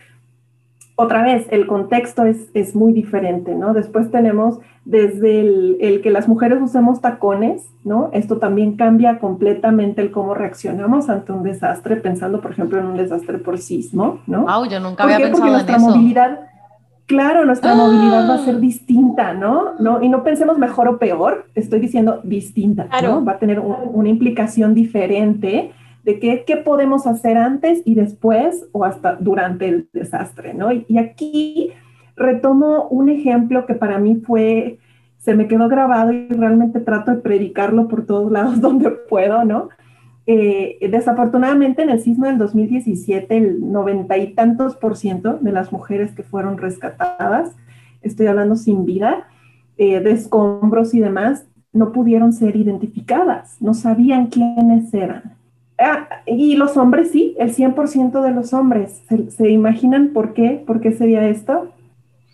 otra 0.97 1.23
vez, 1.23 1.47
el 1.51 1.67
contexto 1.67 2.23
es, 2.23 2.49
es 2.53 2.73
muy 2.73 2.93
diferente, 2.93 3.53
¿no? 3.53 3.73
Después 3.73 4.11
tenemos 4.11 4.59
desde 4.85 5.41
el, 5.41 6.01
que 6.01 6.09
las 6.09 6.27
mujeres 6.27 6.61
usemos 6.61 7.01
tacones, 7.01 7.63
¿no? 7.83 8.11
Esto 8.13 8.37
también 8.37 8.77
cambia 8.77 9.19
completamente 9.19 10.01
el 10.01 10.11
cómo 10.11 10.35
reaccionamos 10.35 11.09
ante 11.09 11.31
un 11.31 11.43
desastre, 11.43 11.97
pensando, 11.97 12.39
por 12.39 12.51
ejemplo, 12.51 12.79
en 12.79 12.85
un 12.85 12.97
desastre 12.97 13.39
por 13.39 13.57
sismo, 13.57 14.19
¿no? 14.27 14.45
Wow, 14.45 14.67
yo 14.69 14.79
nunca 14.79 15.03
había 15.03 15.17
pensado 15.17 15.51
Porque 15.51 15.71
en 15.71 15.75
eso. 15.75 15.89
Movilidad, 15.89 16.39
claro, 17.05 17.45
nuestra 17.45 17.75
movilidad 17.75 18.29
va 18.29 18.35
a 18.35 18.45
ser 18.45 18.59
distinta, 18.59 19.33
¿no? 19.33 19.73
¿no? 19.79 20.01
Y 20.01 20.09
no 20.09 20.23
pensemos 20.23 20.57
mejor 20.57 20.87
o 20.87 20.97
peor, 20.97 21.47
estoy 21.55 21.79
diciendo 21.79 22.21
distinta, 22.23 22.87
¿no? 23.01 23.23
Va 23.23 23.33
a 23.33 23.39
tener 23.39 23.59
una 23.59 24.09
implicación 24.09 24.73
diferente 24.73 25.71
de 26.03 26.19
qué, 26.19 26.43
qué, 26.45 26.57
podemos 26.57 27.07
hacer 27.07 27.37
antes 27.37 27.81
y 27.83 27.95
después 27.95 28.67
o 28.71 28.85
hasta 28.85 29.15
durante 29.15 29.67
el 29.67 29.89
desastre, 29.91 30.53
¿no? 30.53 30.71
y 30.71 30.97
aquí 30.99 31.71
retomo 32.15 32.87
un 32.89 33.09
ejemplo 33.09 33.65
que 33.65 33.73
para 33.73 33.99
mí 33.99 34.21
fue, 34.25 34.79
se 35.17 35.35
me 35.35 35.47
quedó 35.47 35.67
grabado 35.67 36.11
y 36.13 36.27
realmente 36.29 36.79
trato 36.79 37.11
de 37.11 37.17
predicarlo 37.17 37.87
por 37.87 38.05
todos 38.05 38.31
lados 38.31 38.61
donde 38.61 38.91
puedo, 38.91 39.43
¿no? 39.43 39.69
Eh, 40.27 40.79
desafortunadamente 40.89 41.83
en 41.83 41.91
el 41.91 42.01
sismo 42.01 42.25
del 42.25 42.39
2017 42.39 43.37
el 43.37 43.71
noventa 43.71 44.17
y 44.17 44.33
tantos 44.33 44.75
por 44.75 44.97
ciento 44.97 45.37
de 45.39 45.51
las 45.51 45.71
mujeres 45.71 46.13
que 46.13 46.23
fueron 46.23 46.57
rescatadas, 46.57 47.55
estoy 48.01 48.27
hablando 48.27 48.55
sin 48.55 48.85
vida, 48.85 49.27
eh, 49.77 49.99
de 49.99 50.11
escombros 50.11 50.93
y 50.93 50.99
demás, 50.99 51.45
no 51.73 51.91
pudieron 51.91 52.33
ser 52.33 52.55
identificadas, 52.55 53.61
no 53.61 53.73
sabían 53.73 54.27
quiénes 54.27 54.93
eran. 54.93 55.35
Ah, 55.77 56.07
y 56.25 56.55
los 56.55 56.77
hombres 56.77 57.11
sí, 57.11 57.35
el 57.37 57.53
100% 57.53 58.21
de 58.21 58.31
los 58.31 58.53
hombres. 58.53 59.03
¿Se, 59.09 59.29
¿Se, 59.29 59.49
imaginan 59.49 60.13
por 60.13 60.33
qué? 60.33 60.63
¿Por 60.65 60.79
qué 60.79 60.93
sería 60.93 61.27
esto? 61.27 61.69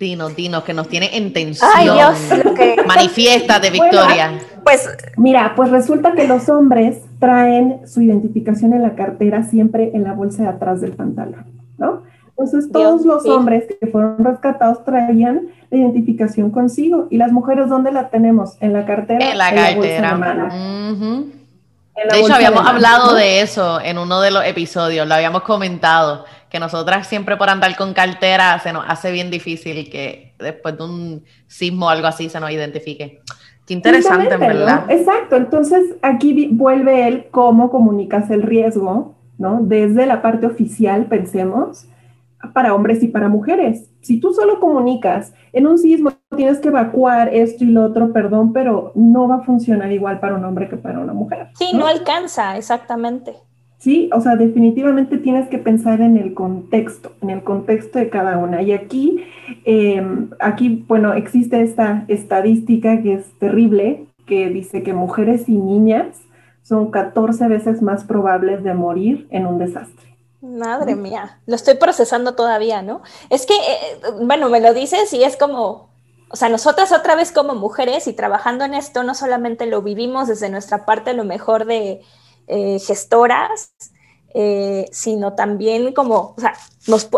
Dinos, 0.01 0.35
dinos, 0.35 0.63
que 0.63 0.73
nos 0.73 0.89
tiene 0.89 1.15
en 1.15 1.31
tensión. 1.31 1.69
Ay, 1.75 1.87
Dios, 1.87 2.17
que... 2.55 2.75
Manifiesta 2.87 3.59
de 3.59 3.69
Victoria. 3.69 4.31
pues, 4.63 4.89
mira, 5.15 5.53
pues 5.55 5.69
resulta 5.69 6.13
que 6.13 6.27
los 6.27 6.49
hombres 6.49 7.03
traen 7.19 7.87
su 7.87 8.01
identificación 8.01 8.73
en 8.73 8.81
la 8.81 8.95
cartera 8.95 9.43
siempre 9.43 9.91
en 9.93 10.03
la 10.03 10.13
bolsa 10.13 10.41
de 10.41 10.49
atrás 10.49 10.81
del 10.81 10.93
pantalón, 10.93 11.45
¿no? 11.77 12.01
Entonces, 12.29 12.71
todos 12.71 13.05
los 13.05 13.27
hombres 13.27 13.65
que 13.79 13.85
fueron 13.85 14.25
rescatados 14.25 14.83
traían 14.83 15.49
la 15.69 15.77
identificación 15.77 16.49
consigo. 16.49 17.05
¿Y 17.11 17.17
las 17.17 17.31
mujeres 17.31 17.69
dónde 17.69 17.91
la 17.91 18.09
tenemos? 18.09 18.57
En 18.59 18.73
la 18.73 18.87
cartera. 18.87 19.29
En 19.29 19.37
la 19.37 19.53
cartera. 19.53 20.49
de, 20.95 22.11
de 22.11 22.19
hecho, 22.19 22.33
habíamos 22.33 22.67
hablado 22.67 23.13
de 23.13 23.41
eso 23.41 23.79
en 23.79 23.99
uno 23.99 24.19
de 24.19 24.31
los 24.31 24.43
episodios, 24.45 25.07
lo 25.07 25.13
habíamos 25.13 25.43
comentado 25.43 26.25
que 26.51 26.59
nosotras 26.59 27.07
siempre 27.07 27.37
por 27.37 27.49
andar 27.49 27.75
con 27.77 27.93
cartera 27.93 28.59
se 28.59 28.73
nos 28.73 28.83
hace 28.87 29.11
bien 29.11 29.31
difícil 29.31 29.89
que 29.89 30.33
después 30.37 30.77
de 30.77 30.83
un 30.83 31.23
sismo 31.47 31.85
o 31.85 31.89
algo 31.89 32.07
así 32.07 32.29
se 32.29 32.39
nos 32.39 32.51
identifique. 32.51 33.21
Qué 33.65 33.73
interesante, 33.73 34.35
¿verdad? 34.35 34.83
Exacto, 34.89 35.37
entonces 35.37 35.95
aquí 36.01 36.49
vuelve 36.51 37.07
él 37.07 37.27
cómo 37.31 37.69
comunicas 37.71 38.29
el 38.29 38.41
riesgo, 38.41 39.15
¿no? 39.37 39.59
Desde 39.61 40.05
la 40.05 40.21
parte 40.21 40.45
oficial, 40.45 41.05
pensemos, 41.05 41.85
para 42.53 42.73
hombres 42.73 43.01
y 43.01 43.07
para 43.07 43.29
mujeres. 43.29 43.89
Si 44.01 44.19
tú 44.19 44.33
solo 44.33 44.59
comunicas, 44.59 45.33
en 45.53 45.67
un 45.67 45.77
sismo 45.77 46.11
tienes 46.35 46.59
que 46.59 46.67
evacuar 46.67 47.33
esto 47.33 47.63
y 47.63 47.67
lo 47.67 47.85
otro, 47.85 48.11
perdón, 48.11 48.51
pero 48.51 48.91
no 48.95 49.27
va 49.27 49.35
a 49.35 49.41
funcionar 49.43 49.91
igual 49.91 50.19
para 50.19 50.35
un 50.35 50.43
hombre 50.43 50.67
que 50.67 50.75
para 50.75 50.99
una 50.99 51.13
mujer. 51.13 51.47
Sí, 51.55 51.71
no 51.73 51.87
alcanza, 51.87 52.57
exactamente. 52.57 53.35
Sí, 53.81 54.11
o 54.13 54.21
sea, 54.21 54.35
definitivamente 54.35 55.17
tienes 55.17 55.49
que 55.49 55.57
pensar 55.57 56.01
en 56.01 56.15
el 56.15 56.35
contexto, 56.35 57.13
en 57.19 57.31
el 57.31 57.43
contexto 57.43 57.97
de 57.97 58.11
cada 58.11 58.37
una. 58.37 58.61
Y 58.61 58.73
aquí, 58.73 59.25
em, 59.65 60.29
aquí, 60.39 60.85
bueno, 60.87 61.15
existe 61.15 61.63
esta 61.63 62.05
estadística 62.07 63.01
que 63.01 63.15
es 63.15 63.39
terrible, 63.39 64.05
que 64.27 64.49
dice 64.49 64.83
que 64.83 64.93
mujeres 64.93 65.49
y 65.49 65.53
niñas 65.57 66.15
son 66.61 66.91
14 66.91 67.47
veces 67.47 67.81
más 67.81 68.03
probables 68.03 68.63
de 68.63 68.75
morir 68.75 69.27
en 69.31 69.47
un 69.47 69.57
desastre. 69.57 70.15
Madre 70.41 70.95
mía, 70.95 71.39
lo 71.47 71.55
estoy 71.55 71.73
procesando 71.73 72.35
todavía, 72.35 72.83
¿no? 72.83 73.01
Es 73.31 73.47
que, 73.47 73.55
eh, 73.55 74.11
bueno, 74.23 74.49
me 74.49 74.61
lo 74.61 74.75
dices 74.75 75.11
y 75.11 75.23
es 75.23 75.37
como, 75.37 75.89
o 76.29 76.35
sea, 76.35 76.49
nosotras 76.49 76.91
otra 76.91 77.15
vez 77.15 77.31
como 77.31 77.55
mujeres 77.55 78.05
y 78.05 78.13
trabajando 78.13 78.63
en 78.63 78.75
esto, 78.75 79.01
no 79.01 79.15
solamente 79.15 79.65
lo 79.65 79.81
vivimos 79.81 80.27
desde 80.27 80.49
nuestra 80.49 80.85
parte, 80.85 81.15
lo 81.15 81.23
mejor 81.23 81.65
de 81.65 82.01
eh, 82.53 82.79
gestoras, 82.79 83.73
eh, 84.33 84.85
sino 84.91 85.35
también 85.35 85.93
como, 85.93 86.35
o 86.35 86.35
sea, 86.37 86.53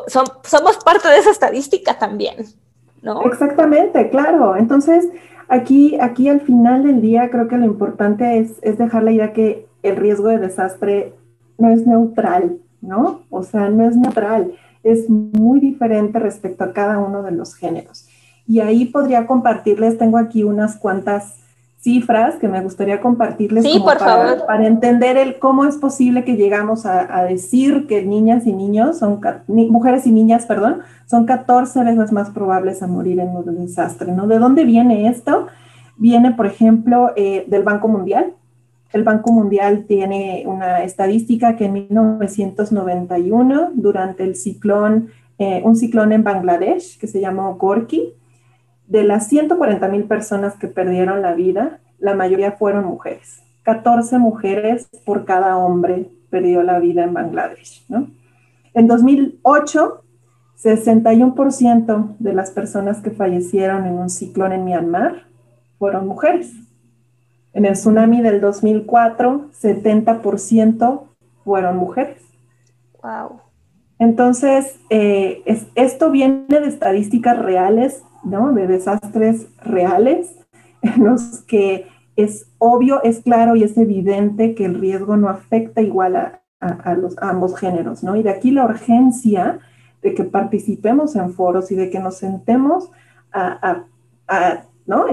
somos 0.07 0.77
parte 0.85 1.07
de 1.07 1.17
esa 1.17 1.31
estadística 1.31 1.97
también, 1.97 2.45
¿no? 3.01 3.23
Exactamente, 3.23 4.11
claro. 4.11 4.55
Entonces, 4.55 5.07
aquí, 5.47 5.97
aquí 5.99 6.29
al 6.29 6.41
final 6.41 6.83
del 6.83 7.01
día 7.01 7.31
creo 7.31 7.47
que 7.47 7.57
lo 7.57 7.65
importante 7.65 8.37
es, 8.37 8.59
es 8.61 8.77
dejar 8.77 9.01
la 9.01 9.11
idea 9.11 9.33
que 9.33 9.67
el 9.81 9.95
riesgo 9.95 10.27
de 10.27 10.37
desastre 10.37 11.15
no 11.57 11.69
es 11.69 11.87
neutral, 11.87 12.59
¿no? 12.81 13.23
O 13.31 13.41
sea, 13.41 13.69
no 13.69 13.87
es 13.87 13.95
neutral, 13.95 14.53
es 14.83 15.09
muy 15.09 15.59
diferente 15.59 16.19
respecto 16.19 16.63
a 16.63 16.73
cada 16.73 16.99
uno 16.99 17.23
de 17.23 17.31
los 17.31 17.55
géneros. 17.55 18.07
Y 18.45 18.59
ahí 18.59 18.85
podría 18.85 19.25
compartirles, 19.25 19.97
tengo 19.97 20.19
aquí 20.19 20.43
unas 20.43 20.75
cuantas 20.75 21.42
cifras 21.83 22.35
que 22.35 22.47
me 22.47 22.61
gustaría 22.61 23.01
compartirles 23.01 23.65
para, 23.83 24.45
para, 24.47 24.67
entender 24.67 25.17
el 25.17 25.37
cómo 25.37 25.65
es 25.65 25.75
posible 25.75 26.23
que 26.23 26.37
llegamos 26.37 26.85
a, 26.85 27.23
decir 27.25 27.87
que 27.87 28.05
niñas 28.05 28.47
y 28.47 28.53
niños 28.53 28.99
son 28.99 29.19
mujeres 29.47 30.07
y 30.07 30.13
niñas, 30.13 30.45
perdón, 30.45 30.79
son 31.05 31.25
14 31.25 31.83
veces 31.83 32.13
más 32.13 32.29
probables 32.29 32.81
a 32.81 32.87
morir 32.87 33.19
en 33.19 33.35
un 33.35 33.65
desastre, 33.65 34.13
¿no? 34.13 34.27
¿De 34.27 34.39
dónde 34.39 34.63
viene 34.63 35.09
esto? 35.09 35.47
Viene, 35.97 36.31
por 36.31 36.45
ejemplo, 36.45 37.11
eh, 37.17 37.43
del 37.47 37.63
Banco 37.63 37.89
Mundial. 37.89 38.33
El 38.93 39.03
Banco 39.03 39.33
Mundial 39.33 39.83
tiene 39.85 40.45
una 40.47 40.83
estadística 40.83 41.57
que 41.57 41.65
en 41.65 41.73
1991, 41.73 43.71
durante 43.73 44.23
el 44.23 44.37
ciclón, 44.37 45.09
eh, 45.37 45.61
un 45.65 45.75
ciclón 45.75 46.13
en 46.13 46.23
Bangladesh 46.23 46.97
que 46.97 47.07
se 47.07 47.19
llamó 47.19 47.55
Gorky, 47.55 48.13
de 48.87 49.03
las 49.03 49.27
140 49.27 49.87
mil 49.87 50.03
personas 50.03 50.55
que 50.55 50.67
perdieron 50.67 51.21
la 51.21 51.33
vida, 51.33 51.79
la 51.99 52.15
mayoría 52.15 52.53
fueron 52.53 52.85
mujeres. 52.85 53.41
14 53.63 54.17
mujeres 54.17 54.87
por 55.05 55.25
cada 55.25 55.57
hombre 55.57 56.09
perdió 56.29 56.63
la 56.63 56.79
vida 56.79 57.03
en 57.03 57.13
Bangladesh. 57.13 57.85
¿no? 57.87 58.07
En 58.73 58.87
2008, 58.87 60.03
61% 60.61 62.15
de 62.19 62.33
las 62.33 62.51
personas 62.51 63.01
que 63.01 63.11
fallecieron 63.11 63.85
en 63.85 63.93
un 63.93 64.09
ciclón 64.09 64.53
en 64.53 64.65
Myanmar 64.65 65.23
fueron 65.77 66.07
mujeres. 66.07 66.51
En 67.53 67.65
el 67.65 67.73
tsunami 67.73 68.21
del 68.21 68.41
2004, 68.41 69.49
70% 69.61 71.01
fueron 71.43 71.77
mujeres. 71.77 72.21
Wow. 73.01 73.41
Entonces, 73.99 74.79
eh, 74.89 75.43
esto 75.75 76.09
viene 76.09 76.45
de 76.47 76.67
estadísticas 76.67 77.37
reales 77.37 78.03
de 78.23 78.67
desastres 78.67 79.47
reales 79.63 80.35
en 80.81 81.03
los 81.03 81.41
que 81.43 81.87
es 82.15 82.47
obvio, 82.57 83.01
es 83.03 83.21
claro 83.21 83.55
y 83.55 83.63
es 83.63 83.77
evidente 83.77 84.55
que 84.55 84.65
el 84.65 84.79
riesgo 84.79 85.17
no 85.17 85.29
afecta 85.29 85.81
igual 85.81 86.15
a, 86.15 86.93
los, 86.95 87.17
ambos 87.21 87.57
géneros, 87.57 88.03
¿no? 88.03 88.15
Y 88.15 88.23
de 88.23 88.29
aquí 88.29 88.51
la 88.51 88.65
urgencia 88.65 89.59
de 90.01 90.13
que 90.13 90.23
participemos 90.23 91.15
en 91.15 91.33
foros 91.33 91.71
y 91.71 91.75
de 91.75 91.89
que 91.89 91.99
nos 91.99 92.17
sentemos 92.17 92.89
a, 93.31 93.83
¿no? 94.85 95.05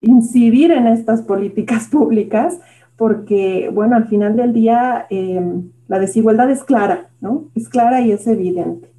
incidir 0.00 0.72
en 0.72 0.88
estas 0.88 1.22
políticas 1.22 1.86
públicas, 1.88 2.58
porque, 2.96 3.70
bueno, 3.72 3.94
al 3.96 4.08
final 4.08 4.36
del 4.36 4.52
día 4.52 5.06
em, 5.10 5.70
la 5.86 5.98
desigualdad 5.98 6.50
es 6.50 6.64
clara, 6.64 7.10
¿no? 7.20 7.44
Es 7.54 7.68
clara 7.68 8.00
y 8.00 8.10
es 8.10 8.26
evidente. 8.26 8.91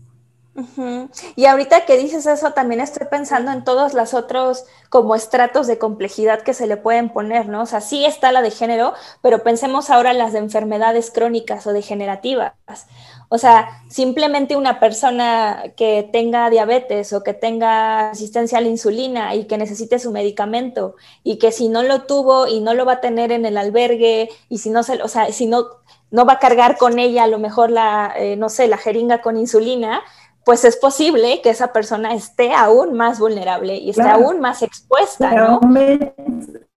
Y 1.35 1.45
ahorita 1.45 1.85
que 1.85 1.97
dices 1.97 2.27
eso, 2.27 2.51
también 2.51 2.79
estoy 2.79 3.07
pensando 3.07 3.51
en 3.51 3.63
todos 3.63 3.95
los 3.95 4.13
otros 4.13 4.65
como 4.89 5.15
estratos 5.15 5.65
de 5.65 5.79
complejidad 5.79 6.41
que 6.41 6.53
se 6.53 6.67
le 6.67 6.77
pueden 6.77 7.09
poner, 7.09 7.47
¿no? 7.47 7.63
O 7.63 7.65
sea, 7.65 7.81
sí 7.81 8.05
está 8.05 8.31
la 8.31 8.43
de 8.43 8.51
género, 8.51 8.93
pero 9.21 9.41
pensemos 9.41 9.89
ahora 9.89 10.11
en 10.11 10.19
las 10.19 10.33
de 10.33 10.39
enfermedades 10.39 11.09
crónicas 11.09 11.65
o 11.65 11.73
degenerativas. 11.73 12.53
O 13.29 13.39
sea, 13.39 13.81
simplemente 13.89 14.55
una 14.55 14.79
persona 14.79 15.73
que 15.75 16.07
tenga 16.13 16.51
diabetes 16.51 17.13
o 17.13 17.23
que 17.23 17.33
tenga 17.33 18.11
resistencia 18.11 18.59
a 18.59 18.61
la 18.61 18.67
insulina 18.67 19.33
y 19.33 19.45
que 19.45 19.57
necesite 19.57 19.97
su 19.97 20.11
medicamento 20.11 20.95
y 21.23 21.39
que 21.39 21.51
si 21.51 21.67
no 21.67 21.81
lo 21.81 22.03
tuvo 22.03 22.47
y 22.47 22.59
no 22.59 22.75
lo 22.75 22.85
va 22.85 22.93
a 22.93 23.01
tener 23.01 23.31
en 23.31 23.47
el 23.47 23.57
albergue 23.57 24.29
y 24.49 24.59
si 24.59 24.69
no 24.69 24.83
se, 24.83 25.01
o 25.01 25.07
sea, 25.07 25.31
si 25.31 25.47
no, 25.47 25.65
no 26.11 26.25
va 26.25 26.33
a 26.33 26.39
cargar 26.39 26.77
con 26.77 26.99
ella 26.99 27.23
a 27.23 27.27
lo 27.27 27.39
mejor 27.39 27.71
la, 27.71 28.13
eh, 28.15 28.35
no 28.35 28.49
sé, 28.49 28.67
la 28.67 28.77
jeringa 28.77 29.21
con 29.21 29.35
insulina, 29.35 30.03
pues 30.45 30.65
es 30.65 30.77
posible 30.77 31.39
que 31.41 31.49
esa 31.49 31.71
persona 31.71 32.13
esté 32.13 32.53
aún 32.53 32.95
más 32.95 33.19
vulnerable 33.19 33.77
y 33.77 33.91
esté 33.91 34.03
aún 34.03 34.39
más 34.39 34.61
expuesta. 34.61 35.33
¿no? 35.33 35.59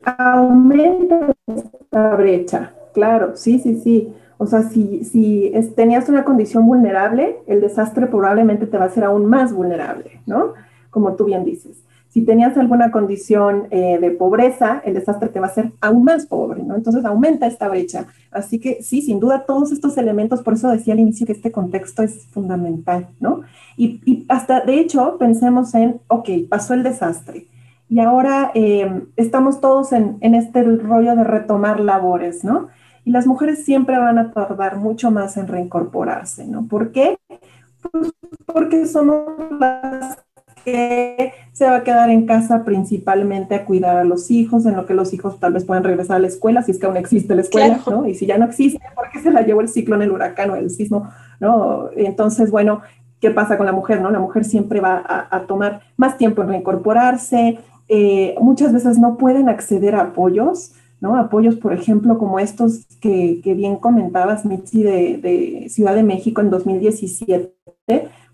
Aumenta, 0.04 1.32
esta 1.46 2.14
brecha, 2.14 2.74
claro, 2.94 3.36
sí, 3.36 3.58
sí, 3.58 3.80
sí. 3.82 4.14
O 4.38 4.46
sea, 4.46 4.62
si, 4.62 5.04
si 5.04 5.52
tenías 5.74 6.08
una 6.08 6.24
condición 6.24 6.66
vulnerable, 6.66 7.38
el 7.46 7.60
desastre 7.60 8.06
probablemente 8.06 8.66
te 8.66 8.76
va 8.76 8.84
a 8.84 8.88
hacer 8.88 9.04
aún 9.04 9.26
más 9.26 9.52
vulnerable, 9.52 10.20
¿no? 10.26 10.52
Como 10.90 11.14
tú 11.14 11.24
bien 11.24 11.44
dices. 11.44 11.85
Si 12.16 12.22
tenías 12.22 12.56
alguna 12.56 12.90
condición 12.90 13.68
eh, 13.70 13.98
de 14.00 14.10
pobreza, 14.10 14.80
el 14.86 14.94
desastre 14.94 15.28
te 15.28 15.38
va 15.38 15.48
a 15.48 15.50
hacer 15.50 15.72
aún 15.82 16.02
más 16.02 16.24
pobre, 16.24 16.62
¿no? 16.62 16.74
Entonces 16.74 17.04
aumenta 17.04 17.46
esta 17.46 17.68
brecha. 17.68 18.06
Así 18.30 18.58
que 18.58 18.82
sí, 18.82 19.02
sin 19.02 19.20
duda 19.20 19.44
todos 19.44 19.70
estos 19.70 19.98
elementos, 19.98 20.40
por 20.40 20.54
eso 20.54 20.70
decía 20.70 20.94
al 20.94 21.00
inicio 21.00 21.26
que 21.26 21.34
este 21.34 21.52
contexto 21.52 22.02
es 22.02 22.24
fundamental, 22.28 23.08
¿no? 23.20 23.42
Y, 23.76 24.24
hasta, 24.30 24.62
de 24.62 24.80
hecho, 24.80 25.18
pensemos 25.18 25.74
en, 25.74 26.00
ok, 26.08 26.30
pasó 26.48 26.72
el 26.72 26.84
desastre 26.84 27.48
y 27.90 28.00
ahora 28.00 28.50
eh, 28.54 29.02
estamos 29.16 29.60
todos 29.60 29.92
en, 29.92 30.16
en 30.22 30.34
este 30.34 30.62
rollo 30.62 31.16
de 31.16 31.24
retomar 31.24 31.80
labores, 31.80 32.44
¿no? 32.44 32.68
Y 33.04 33.10
las 33.10 33.26
mujeres 33.26 33.62
siempre 33.62 33.98
van 33.98 34.16
a 34.16 34.32
tardar 34.32 34.78
mucho 34.78 35.10
más 35.10 35.36
en 35.36 35.48
reincorporarse, 35.48 36.46
¿no? 36.46 36.66
¿Por 36.66 36.92
qué? 36.92 37.18
Pues 37.82 38.10
porque 38.46 38.86
somos 38.86 39.34
las 39.60 40.25
que 40.66 41.32
se 41.52 41.64
va 41.64 41.76
a 41.76 41.84
quedar 41.84 42.10
en 42.10 42.26
casa 42.26 42.64
principalmente 42.64 43.54
a 43.54 43.64
cuidar 43.64 43.96
a 43.96 44.04
los 44.04 44.32
hijos, 44.32 44.66
en 44.66 44.74
lo 44.74 44.84
que 44.84 44.94
los 44.94 45.14
hijos 45.14 45.38
tal 45.38 45.52
vez 45.52 45.64
puedan 45.64 45.84
regresar 45.84 46.16
a 46.16 46.18
la 46.18 46.26
escuela, 46.26 46.62
si 46.62 46.72
es 46.72 46.78
que 46.80 46.86
aún 46.86 46.96
existe 46.96 47.36
la 47.36 47.42
escuela, 47.42 47.80
¿no? 47.88 48.04
Y 48.06 48.16
si 48.16 48.26
ya 48.26 48.36
no 48.36 48.46
existe, 48.46 48.80
¿por 48.96 49.08
qué 49.10 49.20
se 49.20 49.30
la 49.30 49.42
llevó 49.42 49.60
el 49.60 49.68
ciclón, 49.68 50.02
el 50.02 50.10
huracán 50.10 50.50
o 50.50 50.56
el 50.56 50.70
sismo, 50.70 51.08
¿no? 51.38 51.88
Entonces, 51.96 52.50
bueno, 52.50 52.82
¿qué 53.20 53.30
pasa 53.30 53.56
con 53.56 53.64
la 53.64 53.72
mujer, 53.72 54.00
no? 54.00 54.10
La 54.10 54.18
mujer 54.18 54.44
siempre 54.44 54.80
va 54.80 55.02
a, 55.06 55.46
tomar 55.46 55.82
más 55.96 56.18
tiempo 56.18 56.42
en 56.42 56.48
reincorporarse, 56.48 57.58
eh, 57.88 58.34
muchas 58.40 58.72
veces 58.72 58.98
no 58.98 59.16
pueden 59.16 59.48
acceder 59.48 59.94
a 59.94 60.00
apoyos, 60.00 60.72
¿no? 61.00 61.16
Apoyos, 61.16 61.54
por 61.54 61.72
ejemplo, 61.72 62.18
como 62.18 62.40
estos 62.40 62.86
que, 63.00 63.40
bien 63.44 63.76
comentabas, 63.76 64.44
Mitzi, 64.44 64.82
de, 64.82 65.18
de 65.18 65.68
Ciudad 65.68 65.94
de 65.94 66.02
México 66.02 66.40
en 66.40 66.50
2017, 66.50 67.54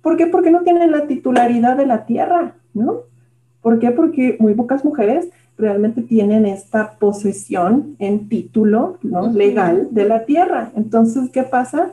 ¿Por 0.02 0.16
qué? 0.16 0.26
Porque 0.26 0.50
no 0.50 0.62
tienen 0.62 0.90
la 0.90 1.06
titularidad 1.06 1.76
de 1.76 1.86
la 1.86 2.04
tierra, 2.04 2.54
¿no? 2.74 3.02
¿Por 3.62 3.78
qué? 3.78 3.92
Porque 3.92 4.36
muy 4.40 4.54
pocas 4.54 4.84
mujeres 4.84 5.28
realmente 5.56 6.02
tienen 6.02 6.44
esta 6.46 6.92
posesión 6.98 7.96
en 7.98 8.28
título 8.28 8.98
¿no? 9.02 9.28
legal 9.28 9.88
de 9.92 10.04
la 10.06 10.24
tierra. 10.24 10.72
Entonces, 10.76 11.30
¿qué 11.30 11.44
pasa? 11.44 11.92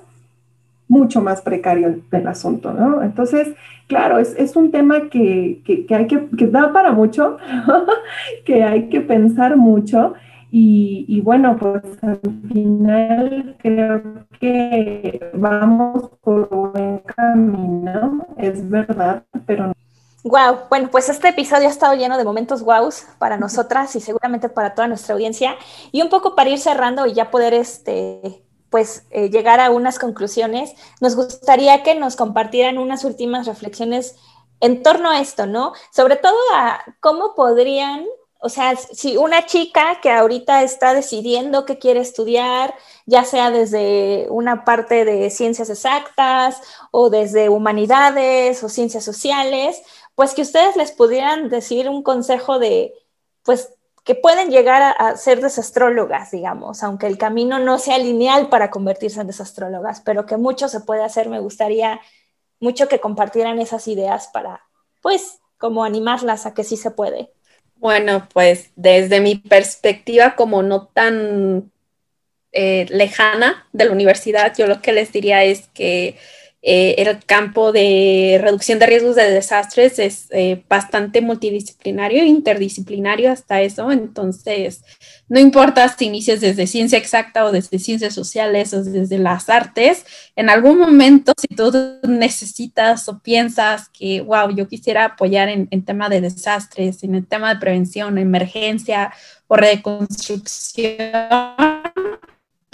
Mucho 0.88 1.22
más 1.22 1.42
precario 1.42 2.02
el, 2.12 2.28
asunto, 2.28 2.74
¿no? 2.74 3.04
Entonces, 3.04 3.50
claro, 3.88 4.18
es, 4.18 4.56
un 4.56 4.72
tema 4.72 5.10
que, 5.10 5.62
hay 5.90 6.08
que, 6.08 6.30
que 6.36 6.48
da 6.48 6.74
para 6.74 6.92
mucho, 6.92 7.38
que 8.46 8.64
hay 8.64 8.90
que 8.90 9.02
pensar 9.02 9.56
mucho 9.56 10.16
y, 10.52 11.22
bueno, 11.22 11.58
pues 11.60 11.84
al 12.02 12.20
final 12.52 13.56
creo 13.60 14.02
que 14.40 15.32
vamos 15.34 16.10
por 16.22 16.50
buen 16.50 17.00
camino, 17.00 18.26
es 18.38 18.68
verdad, 18.68 19.24
pero 19.46 19.68
no. 19.68 19.74
Wow, 20.24 20.68
bueno, 20.70 20.90
pues 20.92 21.08
este 21.08 21.30
episodio 21.30 21.68
ha 21.68 21.72
estado 21.72 21.94
lleno 21.94 22.18
de 22.18 22.26
momentos 22.26 22.62
guaus 22.62 23.06
para 23.20 23.38
nosotras 23.38 23.96
y 23.96 24.02
seguramente 24.02 24.50
para 24.50 24.76
toda 24.76 24.88
nuestra 24.88 25.14
audiencia. 25.14 25.56
Y 25.92 26.02
un 26.02 26.10
poco 26.10 26.36
para 26.36 26.50
ir 26.50 26.60
cerrando 26.60 27.06
y 27.06 27.14
ya 27.14 27.32
poder 27.32 27.54
este, 27.54 28.44
pues 28.70 29.06
eh, 29.12 29.30
llegar 29.30 29.62
a 29.62 29.70
unas 29.70 29.98
conclusiones, 29.98 30.74
nos 31.00 31.16
gustaría 31.16 31.84
que 31.84 31.96
nos 31.96 32.18
compartieran 32.18 32.78
unas 32.78 33.06
últimas 33.06 33.48
reflexiones 33.48 34.18
en 34.60 34.84
torno 34.84 35.10
a 35.10 35.22
esto, 35.22 35.46
¿no? 35.46 35.72
Sobre 35.92 36.18
todo 36.18 36.36
a 36.54 36.82
cómo 37.00 37.34
podrían 37.34 38.06
o 38.42 38.48
sea, 38.48 38.76
si 38.78 39.18
una 39.18 39.46
chica 39.46 40.00
que 40.02 40.12
ahorita 40.12 40.64
está 40.64 40.94
decidiendo 40.94 41.66
qué 41.66 41.78
quiere 41.78 42.00
estudiar, 42.00 42.74
ya 43.06 43.26
sea 43.26 43.52
desde 43.52 44.28
una 44.30 44.64
parte 44.64 45.04
de 45.04 45.30
ciencias 45.30 45.70
exactas 45.70 46.62
o 46.92 47.10
desde 47.10 47.50
humanidades 47.50 48.64
o 48.64 48.70
ciencias 48.70 49.04
sociales, 49.04 49.82
pues 50.16 50.34
que 50.34 50.42
ustedes 50.42 50.78
les 50.78 50.92
pudieran 50.92 51.50
decir 51.50 51.90
un 51.90 52.02
consejo 52.02 52.60
de, 52.60 52.94
pues, 53.44 53.74
que 54.06 54.16
pueden 54.16 54.50
llegar 54.52 54.96
a, 54.98 55.18
ser 55.18 55.42
desastrólogas, 55.42 56.32
digamos, 56.32 56.82
aunque 56.82 57.08
el 57.08 57.18
camino 57.18 57.60
no 57.60 57.78
sea 57.78 57.98
lineal 57.98 58.48
para 58.50 58.72
convertirse 58.72 59.20
en 59.20 59.28
desastrólogas, 59.28 60.02
pero 60.02 60.26
que 60.26 60.38
mucho 60.38 60.70
se 60.70 60.80
puede 60.80 61.04
hacer. 61.04 61.30
Me 61.30 61.40
gustaría 61.40 62.00
mucho 62.60 62.88
que 62.88 63.02
compartieran 63.02 63.60
esas 63.60 63.88
ideas 63.88 64.30
para, 64.30 64.62
pues, 65.02 65.40
como 65.58 65.84
animarlas 65.84 66.46
a 66.46 66.54
que 66.54 66.64
sí 66.64 66.78
se 66.78 66.92
puede. 66.92 67.34
Bueno, 67.80 68.28
pues 68.34 68.72
desde 68.76 69.22
mi 69.22 69.36
perspectiva 69.36 70.36
como 70.36 70.62
no 70.64 70.88
tan 70.88 71.72
eh, 72.52 72.86
lejana 72.90 73.68
de 73.72 73.86
la 73.86 73.92
universidad, 73.94 74.54
yo 74.58 74.68
lo 74.68 74.82
que 74.82 74.92
les 74.92 75.14
diría 75.14 75.46
es 75.46 75.70
que 75.74 76.18
eh, 76.62 76.96
el 76.98 77.24
campo 77.24 77.72
de 77.72 78.38
reducción 78.42 78.80
de 78.80 78.86
riesgos 78.86 79.16
de 79.16 79.32
desastres 79.32 79.98
es 79.98 80.28
eh, 80.32 80.62
bastante 80.68 81.22
multidisciplinario, 81.22 82.26
interdisciplinario 82.26 83.32
hasta 83.32 83.62
eso. 83.62 83.92
Entonces, 83.92 84.84
no 85.30 85.40
importa 85.40 85.88
si 85.88 86.06
inicias 86.06 86.42
desde 86.42 86.68
ciencia 86.68 86.98
exacta 86.98 87.46
o 87.46 87.54
desde 87.54 87.80
ciencias 87.80 88.14
sociales 88.14 88.74
o 88.74 88.84
desde 88.84 89.20
las 89.20 89.50
artes, 89.50 90.06
en 90.36 90.50
algún 90.50 90.80
momento, 90.80 91.32
si 91.38 91.48
tú 91.48 91.72
necesitas 92.04 93.08
o 93.08 93.20
piensas 93.20 93.88
que, 93.90 94.20
wow, 94.20 94.54
yo 94.54 94.68
quisiera 94.68 95.06
apoyar 95.06 95.48
en, 95.48 95.70
en 95.72 95.86
tema 95.86 96.10
de 96.10 96.20
desastres, 96.20 97.04
en 97.04 97.16
el 97.16 97.26
tema 97.26 97.54
de 97.54 97.60
prevención, 97.62 98.18
emergencia 98.18 99.14
o 99.48 99.56
reconstrucción, 99.56 100.98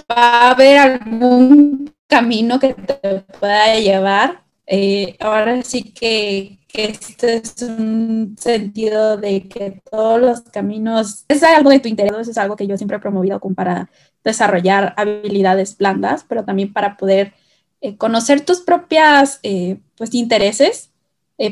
va 0.09 0.47
a 0.47 0.51
haber 0.51 0.77
algún 0.77 1.94
camino 2.07 2.59
que 2.59 2.73
te 2.73 3.21
pueda 3.39 3.75
llevar. 3.79 4.43
Eh, 4.67 5.15
ahora 5.19 5.61
sí 5.63 5.83
que, 5.83 6.59
que 6.67 6.85
este 6.85 7.35
es 7.37 7.61
un 7.61 8.35
sentido 8.39 9.17
de 9.17 9.47
que 9.47 9.81
todos 9.91 10.19
los 10.19 10.41
caminos, 10.41 11.25
es 11.27 11.43
algo 11.43 11.69
de 11.69 11.79
tu 11.79 11.87
interés, 11.87 12.27
es 12.27 12.37
algo 12.37 12.55
que 12.55 12.67
yo 12.67 12.77
siempre 12.77 12.97
he 12.97 13.01
promovido 13.01 13.39
como 13.39 13.55
para 13.55 13.89
desarrollar 14.23 14.93
habilidades 14.97 15.77
blandas, 15.77 16.25
pero 16.27 16.43
también 16.43 16.73
para 16.73 16.97
poder 16.97 17.33
eh, 17.81 17.95
conocer 17.97 18.41
tus 18.41 18.61
propias 18.61 19.39
eh, 19.43 19.77
pues, 19.97 20.13
intereses 20.13 20.91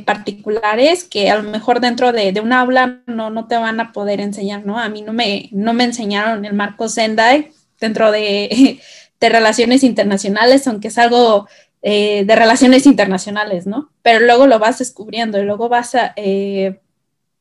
particulares 0.06 1.04
que 1.04 1.30
a 1.30 1.36
lo 1.36 1.44
mejor 1.44 1.82
dentro 1.82 2.14
de, 2.14 2.32
de, 2.32 2.40
un 2.40 2.54
aula 2.54 3.02
no, 3.06 3.30
no 3.30 3.48
te 3.48 3.58
van 3.58 3.82
a 3.82 3.92
poder 3.92 4.22
enseñar, 4.22 4.66
¿no? 4.66 4.80
A 4.80 4.88
mí 4.88 5.02
no 5.02 5.12
me, 5.12 5.50
no 5.52 5.74
me 5.74 5.84
enseñaron 5.84 6.46
el 6.46 6.54
marco 6.54 6.88
Sendai 6.88 7.52
dentro 7.82 8.10
de 8.10 8.80
de 9.24 9.30
relaciones 9.30 9.86
internacionales, 9.86 10.68
aunque 10.68 10.90
es 10.90 10.98
algo 10.98 11.48
eh, 11.82 12.26
de 12.26 12.36
relaciones 12.36 12.86
internacionales, 12.86 13.66
¿no? 13.66 13.90
Pero 14.02 14.20
luego 14.20 14.48
lo 14.48 14.60
vas 14.60 14.80
descubriendo 14.80 15.40
y 15.40 15.46
luego 15.46 15.70
vas 15.70 15.96
a, 15.96 16.12
eh, 16.18 16.82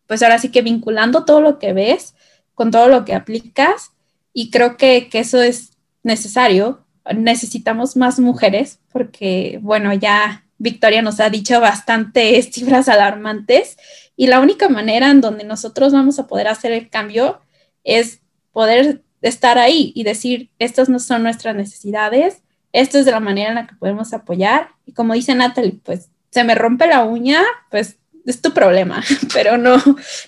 pues 0.06 0.22
ahora 0.22 0.38
sí 0.38 0.50
que 0.50 0.62
vinculando 0.62 1.24
todo 1.24 1.40
lo 1.40 1.58
que 1.58 1.72
ves 1.72 2.14
con 2.54 2.70
todo 2.70 2.86
lo 2.86 3.04
que 3.04 3.16
aplicas 3.16 3.90
y 4.32 4.52
creo 4.52 4.76
que, 4.76 5.08
que 5.10 5.18
eso 5.18 5.42
es 5.42 5.72
necesario. 6.04 6.86
Necesitamos 7.16 7.96
más 7.96 8.20
mujeres 8.20 8.78
porque, 8.92 9.58
bueno, 9.60 9.92
ya 9.92 10.44
Victoria 10.58 11.02
nos 11.02 11.18
ha 11.18 11.30
dicho 11.30 11.60
bastantes 11.60 12.50
cifras 12.52 12.88
alarmantes 12.88 13.76
y 14.14 14.28
la 14.28 14.38
única 14.38 14.68
manera 14.68 15.10
en 15.10 15.20
donde 15.20 15.42
nosotros 15.42 15.92
vamos 15.92 16.20
a 16.20 16.28
poder 16.28 16.46
hacer 16.46 16.70
el 16.70 16.90
cambio 16.90 17.40
es 17.82 18.20
poder 18.52 19.02
estar 19.22 19.58
ahí 19.58 19.92
y 19.94 20.04
decir, 20.04 20.50
estas 20.58 20.88
no 20.88 20.98
son 20.98 21.22
nuestras 21.22 21.54
necesidades, 21.54 22.42
esto 22.72 22.98
es 22.98 23.04
de 23.04 23.12
la 23.12 23.20
manera 23.20 23.50
en 23.50 23.54
la 23.56 23.66
que 23.66 23.76
podemos 23.76 24.12
apoyar. 24.12 24.70
Y 24.86 24.92
como 24.92 25.14
dice 25.14 25.34
Natalie, 25.34 25.80
pues 25.82 26.10
se 26.30 26.44
me 26.44 26.54
rompe 26.54 26.86
la 26.86 27.04
uña, 27.04 27.42
pues 27.70 27.98
es 28.26 28.40
tu 28.40 28.52
problema, 28.52 29.02
pero 29.34 29.58
no, 29.58 29.76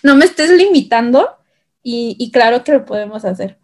no 0.03 0.15
me 0.15 0.25
estés 0.25 0.51
limitando 0.51 1.37
y, 1.83 2.17
y 2.19 2.31
claro 2.31 2.65
que 2.65 2.73
lo 2.73 2.85
podemos 2.85 3.25
hacer. 3.25 3.59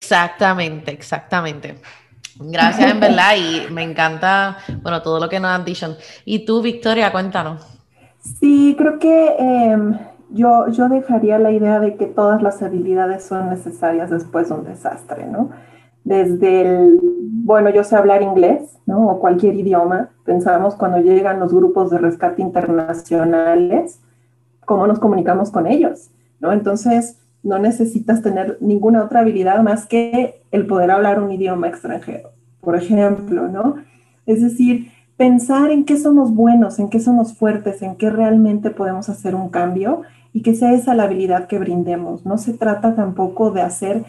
Exactamente, 0.00 0.92
exactamente. 0.92 1.80
Gracias, 2.38 2.90
en 2.90 3.00
verdad, 3.00 3.34
y 3.36 3.72
me 3.72 3.82
encanta, 3.82 4.58
bueno, 4.82 5.00
todo 5.00 5.18
lo 5.18 5.28
que 5.28 5.40
nos 5.40 5.50
han 5.50 5.64
dicho. 5.64 5.96
Y 6.24 6.44
tú, 6.44 6.60
Victoria, 6.60 7.10
cuéntanos. 7.10 7.62
Sí, 8.40 8.74
creo 8.76 8.98
que 8.98 9.36
em, 9.38 9.98
yo, 10.30 10.68
yo 10.68 10.88
dejaría 10.88 11.38
la 11.38 11.52
idea 11.52 11.80
de 11.80 11.96
que 11.96 12.06
todas 12.06 12.42
las 12.42 12.62
habilidades 12.62 13.24
son 13.24 13.48
necesarias 13.50 14.10
después 14.10 14.48
de 14.48 14.54
un 14.54 14.64
desastre, 14.64 15.26
¿no? 15.26 15.50
Desde 16.04 16.62
el, 16.62 17.00
bueno, 17.02 17.70
yo 17.70 17.84
sé 17.84 17.96
hablar 17.96 18.22
inglés, 18.22 18.78
¿no? 18.86 19.06
O 19.08 19.20
cualquier 19.20 19.54
idioma. 19.54 20.10
Pensamos 20.24 20.74
cuando 20.74 20.98
llegan 20.98 21.40
los 21.40 21.52
grupos 21.52 21.90
de 21.90 21.98
rescate 21.98 22.42
internacionales, 22.42 24.00
cómo 24.64 24.86
nos 24.86 24.98
comunicamos 24.98 25.50
con 25.50 25.66
ellos, 25.66 26.10
¿no? 26.40 26.52
Entonces, 26.52 27.18
no 27.42 27.58
necesitas 27.58 28.22
tener 28.22 28.58
ninguna 28.60 29.04
otra 29.04 29.20
habilidad 29.20 29.62
más 29.62 29.86
que 29.86 30.42
el 30.50 30.66
poder 30.66 30.90
hablar 30.90 31.22
un 31.22 31.30
idioma 31.30 31.68
extranjero, 31.68 32.30
por 32.60 32.76
ejemplo, 32.76 33.48
¿no? 33.48 33.76
Es 34.26 34.42
decir, 34.42 34.90
pensar 35.16 35.70
en 35.70 35.84
qué 35.84 35.96
somos 35.96 36.34
buenos, 36.34 36.78
en 36.80 36.90
qué 36.90 36.98
somos 36.98 37.34
fuertes, 37.34 37.82
en 37.82 37.96
qué 37.96 38.10
realmente 38.10 38.70
podemos 38.70 39.08
hacer 39.08 39.34
un 39.34 39.48
cambio 39.48 40.02
y 40.36 40.42
que 40.42 40.54
sea 40.54 40.74
esa 40.74 40.94
la 40.94 41.04
habilidad 41.04 41.46
que 41.46 41.58
brindemos. 41.58 42.26
No 42.26 42.36
se 42.36 42.52
trata 42.52 42.94
tampoco 42.94 43.52
de 43.52 43.62
hacer 43.62 44.04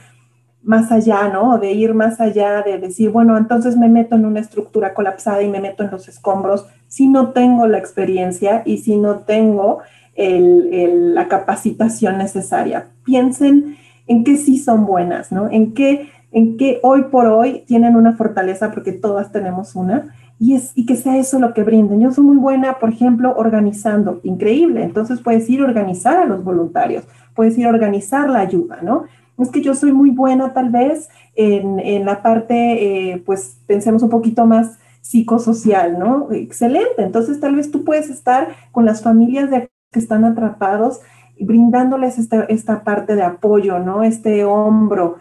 más 0.62 0.92
allá, 0.92 1.30
¿no? 1.30 1.58
De 1.58 1.72
ir 1.72 1.94
más 1.94 2.20
allá, 2.20 2.64
de 2.64 2.78
decir, 2.80 3.12
bueno, 3.12 3.38
entonces 3.38 3.78
me 3.78 3.88
meto 3.88 4.16
en 4.16 4.26
una 4.26 4.42
estructura 4.42 4.94
colapsada 4.94 5.42
y 5.42 5.48
me 5.48 5.62
meto 5.62 5.84
en 5.84 5.92
los 5.92 6.10
escombros 6.10 6.66
si 6.90 7.08
no 7.08 7.30
tengo 7.30 7.66
la 7.66 7.78
experiencia 7.78 8.62
y 8.66 8.80
si 8.80 8.98
no 8.98 9.20
tengo 9.20 9.80
la 10.18 11.30
capacitación 11.30 12.18
necesaria. 12.18 12.88
Piensen 13.06 13.78
en 14.06 14.26
qué 14.26 14.36
sí 14.36 14.58
son 14.58 14.86
buenas, 14.86 15.32
¿no? 15.32 15.50
En 15.50 15.74
qué, 15.74 16.10
en 16.34 16.58
qué 16.58 16.82
hoy 16.84 17.04
por 17.04 17.28
hoy 17.28 17.64
tienen 17.68 17.96
una 17.96 18.18
fortaleza, 18.18 18.72
porque 18.72 18.92
todas 18.92 19.32
tenemos 19.32 19.78
una, 19.78 20.14
y, 20.40 20.56
es, 20.56 20.72
y 20.76 20.86
que 20.86 20.96
sea 20.96 21.18
eso 21.18 21.40
lo 21.40 21.54
que 21.54 21.64
brinden. 21.64 22.02
Yo 22.02 22.12
soy 22.12 22.24
muy 22.24 22.38
buena, 22.38 22.80
por 22.80 22.90
ejemplo, 22.90 23.34
organizando, 23.36 24.20
increíble. 24.24 24.84
Entonces 24.84 25.22
puedes 25.22 25.50
ir 25.50 25.62
a 25.62 25.66
organizar 25.66 26.18
a 26.18 26.26
los 26.26 26.44
voluntarios, 26.44 27.06
puedes 27.34 27.58
ir 27.58 27.66
a 27.66 27.70
organizar 27.70 28.30
la 28.30 28.40
ayuda, 28.40 28.80
¿no? 28.82 29.06
Es 29.38 29.50
que 29.50 29.62
yo 29.62 29.76
soy 29.76 29.92
muy 29.92 30.10
buena 30.10 30.54
tal 30.54 30.70
vez 30.70 31.10
en, 31.36 31.80
en 31.80 32.06
la 32.06 32.24
parte, 32.24 33.12
eh, 33.12 33.24
pues 33.26 33.60
pensemos 33.68 34.02
un 34.02 34.10
poquito 34.10 34.46
más 34.46 34.80
psicosocial, 35.02 35.98
¿no? 36.00 36.32
Excelente. 36.32 37.02
Entonces 37.04 37.40
tal 37.40 37.56
vez 37.56 37.72
tú 37.72 37.84
puedes 37.84 38.10
estar 38.10 38.50
con 38.72 38.86
las 38.86 39.02
familias 39.02 39.50
de 39.50 39.70
que 39.92 40.00
están 40.00 40.26
atrapados 40.26 41.02
brindándoles 41.40 42.18
esta, 42.18 42.44
esta 42.46 42.84
parte 42.84 43.16
de 43.16 43.24
apoyo, 43.24 43.80
¿no? 43.80 44.04
Este 44.04 44.44
hombro. 44.44 45.18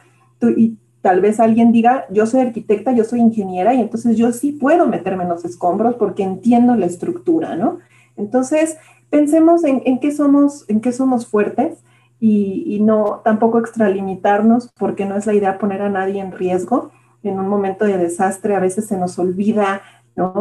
y 0.57 0.79
tal 1.07 1.21
vez 1.21 1.39
alguien 1.39 1.71
diga, 1.71 2.05
yo 2.11 2.27
soy 2.27 2.41
arquitecta, 2.41 2.91
yo 2.91 3.05
soy 3.05 3.21
ingeniera 3.21 3.73
y 3.73 3.81
entonces 3.81 4.17
yo 4.17 4.33
sí 4.33 4.51
puedo 4.51 4.89
meterme 4.89 5.23
en 5.23 5.29
los 5.29 5.45
escombros 5.45 5.95
porque 5.95 6.25
entiendo 6.25 6.75
la 6.75 6.87
estructura, 6.87 7.55
¿no? 7.55 7.79
Entonces, 8.17 8.77
pensemos 9.09 9.63
en, 9.63 9.83
en 9.85 10.01
qué, 10.01 10.11
somos, 10.11 10.65
en 10.67 10.81
qué 10.81 10.91
somos 10.91 11.25
fuertes 11.25 11.79
y, 12.19 12.65
y, 12.67 12.81
no 12.81 13.21
tampoco 13.25 13.61
extralimitarnos 13.61 14.73
porque 14.77 15.07
no 15.07 15.17
es 15.17 15.27
la 15.27 15.35
idea 15.35 15.59
poner 15.59 15.81
a 15.81 15.91
nadie 15.91 16.21
en 16.21 16.33
riesgo. 16.33 16.91
En 17.23 17.39
un 17.39 17.47
momento 17.47 17.85
de 17.85 17.99
desastre 17.99 18.57
a 18.57 18.59
veces 18.59 18.87
se 18.87 18.99
nos 18.99 19.17
olvida, 19.17 19.83
¿no? 20.17 20.35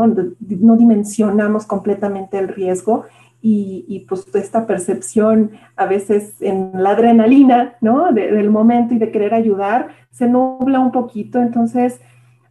No 0.50 0.78
dimensionamos 0.78 1.68
completamente 1.68 2.40
el 2.40 2.48
riesgo 2.48 3.06
y, 3.48 3.86
y, 3.88 4.00
pues 4.06 4.26
esta 4.34 4.66
percepción 4.66 5.52
a 5.76 5.86
veces 5.86 6.42
en 6.42 6.72
la 6.74 6.94
adrenalina, 6.94 7.76
¿no? 7.80 8.12
del 8.12 8.50
momento 8.50 8.96
y 8.96 8.98
de 8.98 9.12
querer 9.12 9.36
ayudar, 9.36 9.90
se 10.10 10.28
nubla 10.28 10.80
un 10.80 10.92
poquito. 10.92 11.40
Entonces, 11.40 12.02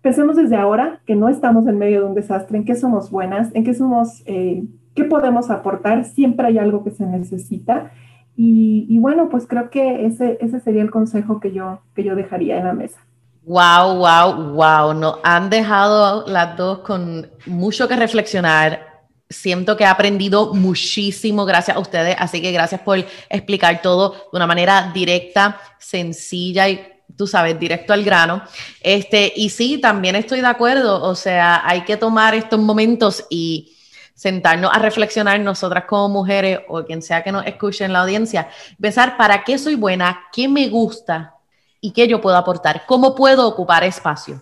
pensemos 0.03 0.37
desde 0.37 0.55
ahora 0.55 1.01
que 1.05 1.17
no 1.17 1.29
estamos 1.29 1.67
en 1.67 1.79
medio 1.79 2.03
de 2.03 2.07
un 2.07 2.15
desastre, 2.15 2.59
en 2.59 2.65
qué 2.65 2.77
somos 2.77 3.11
buenas, 3.11 3.51
en 3.55 3.65
qué 3.65 3.75
somos, 3.75 4.23
eh, 4.27 4.63
qué 4.95 5.03
podemos 5.03 5.51
aportar, 5.51 6.05
siempre 6.05 6.47
hay 6.47 6.59
algo 6.59 6.85
que 6.85 6.93
se 6.93 7.05
necesita. 7.05 7.91
Y, 8.37 8.87
y, 8.89 9.01
bueno, 9.01 9.29
pues 9.29 9.49
creo 9.49 9.71
que 9.71 10.07
ese, 10.07 10.39
ese 10.41 10.61
sería 10.61 10.83
el 10.83 10.93
consejo 10.93 11.41
que 11.41 11.51
yo, 11.51 11.81
que 11.97 12.05
yo 12.05 12.15
dejaría 12.15 12.57
en 12.57 12.67
la 12.67 12.73
mesa. 12.73 13.01
Wow, 13.43 13.97
wow, 13.97 14.55
wow. 14.55 14.95
Nos 14.95 15.19
han 15.25 15.51
dejado 15.51 16.25
las 16.29 16.57
dos 16.57 16.79
con 16.79 17.27
mucho 17.47 17.89
que 17.89 17.97
reflexionar 17.97 18.94
siento 19.35 19.77
que 19.77 19.85
he 19.85 19.87
aprendido 19.87 20.55
muchísimo 20.55 21.45
gracias 21.45 21.77
a 21.77 21.81
ustedes, 21.81 22.17
así 22.19 22.41
que 22.41 22.53
gracias 22.53 22.81
por 22.81 23.05
explicar 23.29 23.83
todo 23.83 24.11
de 24.11 24.37
una 24.37 24.47
manera 24.47 24.91
directa, 24.95 25.61
sencilla 25.79 26.69
y 26.69 26.87
tú 27.17 27.27
sabes, 27.27 27.59
directo 27.59 27.93
al 27.93 28.05
grano. 28.05 28.43
Este, 28.81 29.33
y 29.37 29.51
sí, 29.51 29.79
también 29.79 30.17
estoy 30.17 30.41
de 30.41 30.47
acuerdo, 30.47 31.03
o 31.03 31.15
sea, 31.15 31.63
hay 31.69 31.83
que 31.83 31.97
tomar 31.97 32.35
estos 32.35 32.59
momentos 32.61 33.25
y 33.31 33.77
sentarnos 34.15 34.71
a 34.73 34.79
reflexionar 34.79 35.39
nosotras 35.41 35.85
como 35.87 36.09
mujeres 36.09 36.61
o 36.69 36.85
quien 36.85 37.03
sea 37.03 37.23
que 37.23 37.33
nos 37.33 37.47
escuche 37.47 37.85
en 37.85 37.93
la 37.93 38.03
audiencia, 38.03 38.49
pensar 38.81 39.17
para 39.17 39.45
qué 39.45 39.59
soy 39.59 39.75
buena, 39.75 40.25
qué 40.33 40.49
me 40.49 40.69
gusta 40.69 41.35
y 41.81 41.91
qué 41.91 42.09
yo 42.09 42.21
puedo 42.21 42.37
aportar, 42.37 42.85
cómo 42.87 43.15
puedo 43.15 43.47
ocupar 43.47 43.85
espacio 43.85 44.41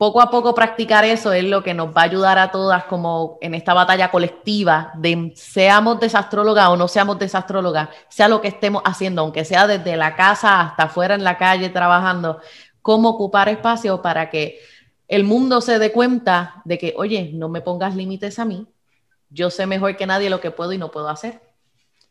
poco 0.00 0.22
a 0.22 0.30
poco 0.30 0.54
practicar 0.54 1.04
eso 1.04 1.34
es 1.34 1.44
lo 1.44 1.62
que 1.62 1.74
nos 1.74 1.88
va 1.94 2.00
a 2.00 2.04
ayudar 2.04 2.38
a 2.38 2.50
todas 2.50 2.84
como 2.84 3.36
en 3.42 3.52
esta 3.52 3.74
batalla 3.74 4.10
colectiva 4.10 4.92
de 4.94 5.30
seamos 5.36 6.00
desastrólogas 6.00 6.70
o 6.70 6.76
no 6.78 6.88
seamos 6.88 7.18
desastrólogas, 7.18 7.90
sea 8.08 8.26
lo 8.26 8.40
que 8.40 8.48
estemos 8.48 8.80
haciendo, 8.86 9.20
aunque 9.20 9.44
sea 9.44 9.66
desde 9.66 9.98
la 9.98 10.16
casa 10.16 10.62
hasta 10.62 10.84
afuera 10.84 11.14
en 11.14 11.22
la 11.22 11.36
calle 11.36 11.68
trabajando, 11.68 12.40
cómo 12.80 13.10
ocupar 13.10 13.50
espacio 13.50 14.00
para 14.00 14.30
que 14.30 14.58
el 15.06 15.24
mundo 15.24 15.60
se 15.60 15.78
dé 15.78 15.92
cuenta 15.92 16.62
de 16.64 16.78
que, 16.78 16.94
oye, 16.96 17.32
no 17.34 17.50
me 17.50 17.60
pongas 17.60 17.94
límites 17.94 18.38
a 18.38 18.46
mí, 18.46 18.66
yo 19.28 19.50
sé 19.50 19.66
mejor 19.66 19.98
que 19.98 20.06
nadie 20.06 20.30
lo 20.30 20.40
que 20.40 20.50
puedo 20.50 20.72
y 20.72 20.78
no 20.78 20.90
puedo 20.90 21.10
hacer. 21.10 21.42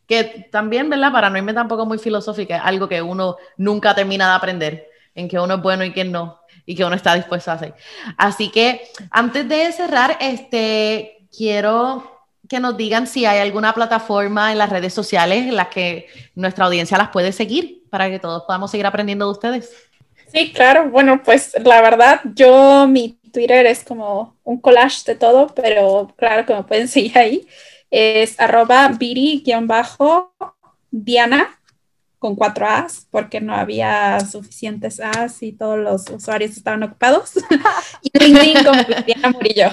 Que 0.05 0.47
también, 0.51 0.91
¿verdad? 0.91 1.11
Para 1.11 1.31
no 1.31 1.39
irme 1.39 1.55
tampoco 1.55 1.87
muy 1.87 1.97
filosófica, 1.97 2.57
es 2.57 2.61
algo 2.63 2.87
que 2.87 3.01
uno 3.01 3.37
nunca 3.57 3.95
termina 3.95 4.29
de 4.29 4.35
aprender, 4.35 4.88
en 5.19 5.27
que 5.27 5.39
uno 5.39 5.55
es 5.55 5.61
bueno 5.61 5.83
y 5.83 5.93
que 5.93 6.03
no 6.03 6.39
y 6.65 6.75
que 6.75 6.85
uno 6.85 6.95
está 6.95 7.15
dispuesto 7.15 7.49
a 7.49 7.55
hacer. 7.55 7.73
Así 8.15 8.49
que 8.49 8.81
antes 9.09 9.49
de 9.49 9.71
cerrar, 9.71 10.17
este, 10.19 11.25
quiero 11.35 12.19
que 12.47 12.59
nos 12.59 12.77
digan 12.77 13.07
si 13.07 13.25
hay 13.25 13.39
alguna 13.39 13.73
plataforma 13.73 14.51
en 14.51 14.59
las 14.59 14.69
redes 14.69 14.93
sociales 14.93 15.47
en 15.47 15.55
las 15.55 15.69
que 15.69 16.05
nuestra 16.35 16.65
audiencia 16.65 16.97
las 16.97 17.09
puede 17.09 17.31
seguir 17.31 17.83
para 17.89 18.09
que 18.09 18.19
todos 18.19 18.43
podamos 18.43 18.69
seguir 18.69 18.85
aprendiendo 18.85 19.25
de 19.25 19.31
ustedes. 19.31 19.71
Sí, 20.31 20.51
claro. 20.53 20.89
Bueno, 20.89 21.23
pues 21.23 21.55
la 21.63 21.81
verdad, 21.81 22.21
yo 22.35 22.87
mi 22.87 23.19
Twitter 23.33 23.65
es 23.65 23.83
como 23.83 24.35
un 24.43 24.61
collage 24.61 25.03
de 25.05 25.15
todo, 25.15 25.47
pero 25.55 26.13
claro 26.17 26.45
que 26.45 26.53
me 26.53 26.61
pueden 26.63 26.87
seguir 26.87 27.17
ahí. 27.17 27.47
Es 27.89 28.39
arroba 28.39 28.89
biri-diana 28.89 29.79
con 32.19 32.35
cuatro 32.35 32.67
As 32.67 33.07
porque 33.09 33.41
no 33.41 33.55
había 33.55 34.19
suficientes 34.19 34.99
As 34.99 35.41
y 35.41 35.53
todos 35.53 35.79
los 35.79 36.09
usuarios 36.09 36.51
estaban 36.51 36.83
ocupados. 36.83 37.33
y 38.01 38.17
LinkedIn 38.17 38.63
con 38.63 38.83
Cristiana 38.83 39.29
Murillo. 39.29 39.69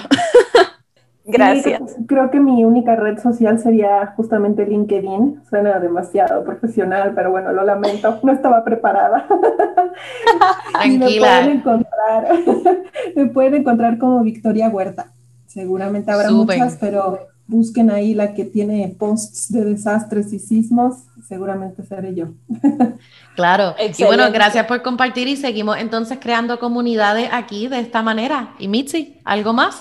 Gracias. 1.29 1.97
creo 2.07 2.31
que 2.31 2.39
mi 2.39 2.63
única 2.63 2.95
red 2.95 3.19
social 3.19 3.59
sería 3.59 4.13
justamente 4.15 4.65
LinkedIn. 4.65 5.43
Suena 5.49 5.77
demasiado 5.77 6.45
profesional, 6.45 7.11
pero 7.13 7.31
bueno, 7.31 7.51
lo 7.51 7.63
lamento, 7.65 8.19
no 8.23 8.31
estaba 8.31 8.63
preparada. 8.63 9.27
Tranquila. 10.71 10.99
me 10.99 11.19
pueden 11.19 11.57
encontrar, 11.57 12.27
me 13.15 13.25
pueden 13.25 13.55
encontrar 13.55 13.97
como 13.97 14.23
Victoria 14.23 14.69
Huerta. 14.69 15.11
Seguramente 15.47 16.11
habrá 16.11 16.31
muchas, 16.31 16.77
pero 16.79 17.27
busquen 17.47 17.89
ahí 17.89 18.13
la 18.13 18.33
que 18.33 18.45
tiene 18.45 18.95
posts 18.99 19.51
de 19.51 19.63
desastres 19.63 20.31
y 20.33 20.39
sismos, 20.39 20.95
seguramente 21.27 21.83
seré 21.83 22.13
yo. 22.15 22.27
Claro. 23.35 23.75
Y 23.77 24.03
bueno, 24.03 24.31
gracias 24.31 24.65
por 24.65 24.81
compartir 24.81 25.27
y 25.27 25.37
seguimos 25.37 25.77
entonces 25.77 26.17
creando 26.19 26.57
comunidades 26.57 27.29
aquí 27.31 27.67
de 27.67 27.79
esta 27.79 28.01
manera. 28.01 28.55
Y 28.57 28.67
Mitzi, 28.67 29.21
¿algo 29.25 29.53
más? 29.53 29.75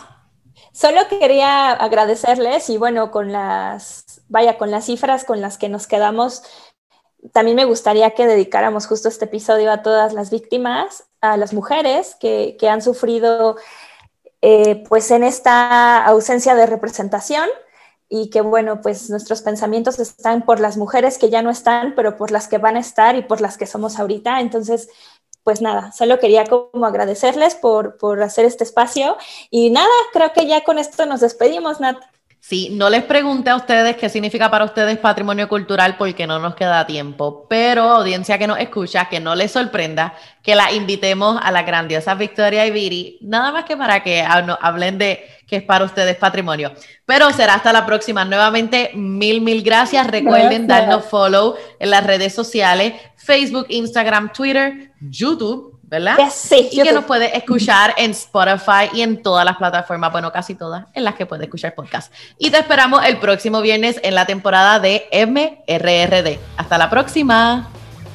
Solo 0.73 1.01
quería 1.09 1.73
agradecerles 1.73 2.69
y 2.69 2.77
bueno, 2.77 3.11
con 3.11 3.33
las, 3.33 4.21
vaya, 4.29 4.59
con 4.59 4.71
las 4.71 4.85
cifras 4.85 5.25
con 5.25 5.41
las 5.41 5.57
que 5.57 5.71
nos 5.71 5.87
quedamos, 5.87 6.43
también 7.33 7.57
me 7.57 7.65
gustaría 7.65 8.11
que 8.11 8.27
dedicáramos 8.27 8.87
justo 8.87 9.09
este 9.09 9.25
episodio 9.25 9.73
a 9.73 9.81
todas 9.83 10.13
las 10.13 10.31
víctimas, 10.31 11.05
a 11.23 11.39
las 11.39 11.55
mujeres 11.55 12.15
que, 12.21 12.59
que 12.61 12.69
han 12.69 12.83
sufrido 12.83 13.57
eh, 14.43 14.85
pues 14.89 15.11
en 15.11 15.25
esta 15.25 16.05
ausencia 16.05 16.55
de 16.55 16.67
representación 16.67 17.49
y 18.09 18.31
que 18.31 18.41
bueno, 18.41 18.81
pues 18.83 19.11
nuestros 19.11 19.43
pensamientos 19.43 19.99
están 19.99 20.45
por 20.45 20.61
las 20.61 20.77
mujeres 20.77 21.19
que 21.19 21.31
ya 21.31 21.43
no 21.43 21.51
están, 21.51 21.95
pero 21.97 22.17
por 22.17 22.31
las 22.31 22.49
que 22.49 22.59
van 22.59 22.77
a 22.77 22.81
estar 22.81 23.17
y 23.17 23.23
por 23.23 23.41
las 23.41 23.59
que 23.59 23.67
somos 23.67 23.99
ahorita. 23.99 24.41
Entonces, 24.41 24.89
pues 25.43 25.61
nada, 25.61 25.93
solo 25.93 26.19
quería 26.19 26.45
como 26.45 26.87
agradecerles 26.87 27.55
por, 27.55 27.99
por 27.99 28.23
hacer 28.23 28.45
este 28.45 28.65
espacio 28.65 29.17
y 29.51 29.71
nada, 29.71 29.89
creo 30.13 30.33
que 30.33 30.47
ya 30.47 30.65
con 30.65 30.79
esto 30.79 31.07
nos 31.07 31.21
despedimos, 31.21 31.81
Nat. 31.81 31.99
Sí, 32.49 32.69
no 32.71 32.91
les 32.91 33.03
pregunté 33.03 33.51
a 33.51 33.57
ustedes 33.57 33.97
qué 33.97 34.09
significa 34.09 34.49
para 34.49 34.65
ustedes 34.65 34.99
patrimonio 34.99 35.49
cultural 35.49 35.97
porque 35.97 36.29
no 36.29 36.39
nos 36.39 36.55
queda 36.55 36.87
tiempo, 36.87 37.45
pero 37.51 37.83
audiencia 37.83 38.39
que 38.39 38.47
nos 38.47 38.61
escucha, 38.61 39.09
que 39.09 39.19
no 39.19 39.35
les 39.35 39.51
sorprenda 39.51 40.15
que 40.45 40.55
la 40.55 40.71
invitemos 40.71 41.41
a 41.43 41.51
la 41.51 41.65
grandiosa 41.65 42.15
Victoria 42.15 42.65
y 42.65 42.71
Viri, 42.71 43.19
nada 43.21 43.51
más 43.51 43.65
que 43.65 43.77
para 43.77 44.01
que 44.05 44.23
hablen 44.23 44.97
de 44.97 45.25
qué 45.49 45.57
es 45.57 45.65
para 45.65 45.87
ustedes 45.87 46.19
patrimonio. 46.19 46.73
Pero 47.05 47.33
será 47.33 47.55
hasta 47.55 47.73
la 47.73 47.85
próxima. 47.85 48.25
Nuevamente, 48.25 48.93
mil, 48.95 49.41
mil 49.41 49.65
gracias. 49.65 50.07
Recuerden 50.07 50.69
darnos 50.69 51.05
follow 51.05 51.57
en 51.81 51.91
las 51.91 52.07
redes 52.07 52.33
sociales, 52.33 52.93
Facebook, 53.17 53.67
Instagram, 53.71 54.33
Twitter, 54.33 54.93
YouTube 55.01 55.76
¿verdad? 55.87 56.17
sí, 56.33 56.69
y 56.73 56.83
que 56.83 56.93
nos 56.93 57.05
puede 57.05 57.37
escuchar 57.37 57.95
en 57.97 58.11
Spotify 58.11 58.91
y 58.93 59.03
en 59.03 59.23
todas 59.23 59.45
las 59.45 59.57
plataformas, 59.57 60.13
bueno, 60.13 60.33
casi 60.33 60.55
todas, 60.55 60.87
en 60.95 61.05
las 61.05 61.15
que 61.15 61.27
puede 61.27 61.45
escuchar 61.45 61.75
podcast. 61.75 62.13
Y 62.39 62.51
te 62.51 62.59
esperamos 62.59 63.05
el 63.05 63.19
próximo 63.19 63.61
viernes 63.61 64.01
en 64.03 64.15
la 64.15 64.27
temporada 64.27 64.81
de 64.81 65.09
MRRD. 65.13 66.39
Hasta 66.57 66.79
la 66.79 66.91
próxima. 66.91 67.69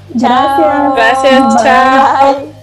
Gracias. 0.09 0.95
Gracias, 0.95 1.63
chao. 1.63 2.60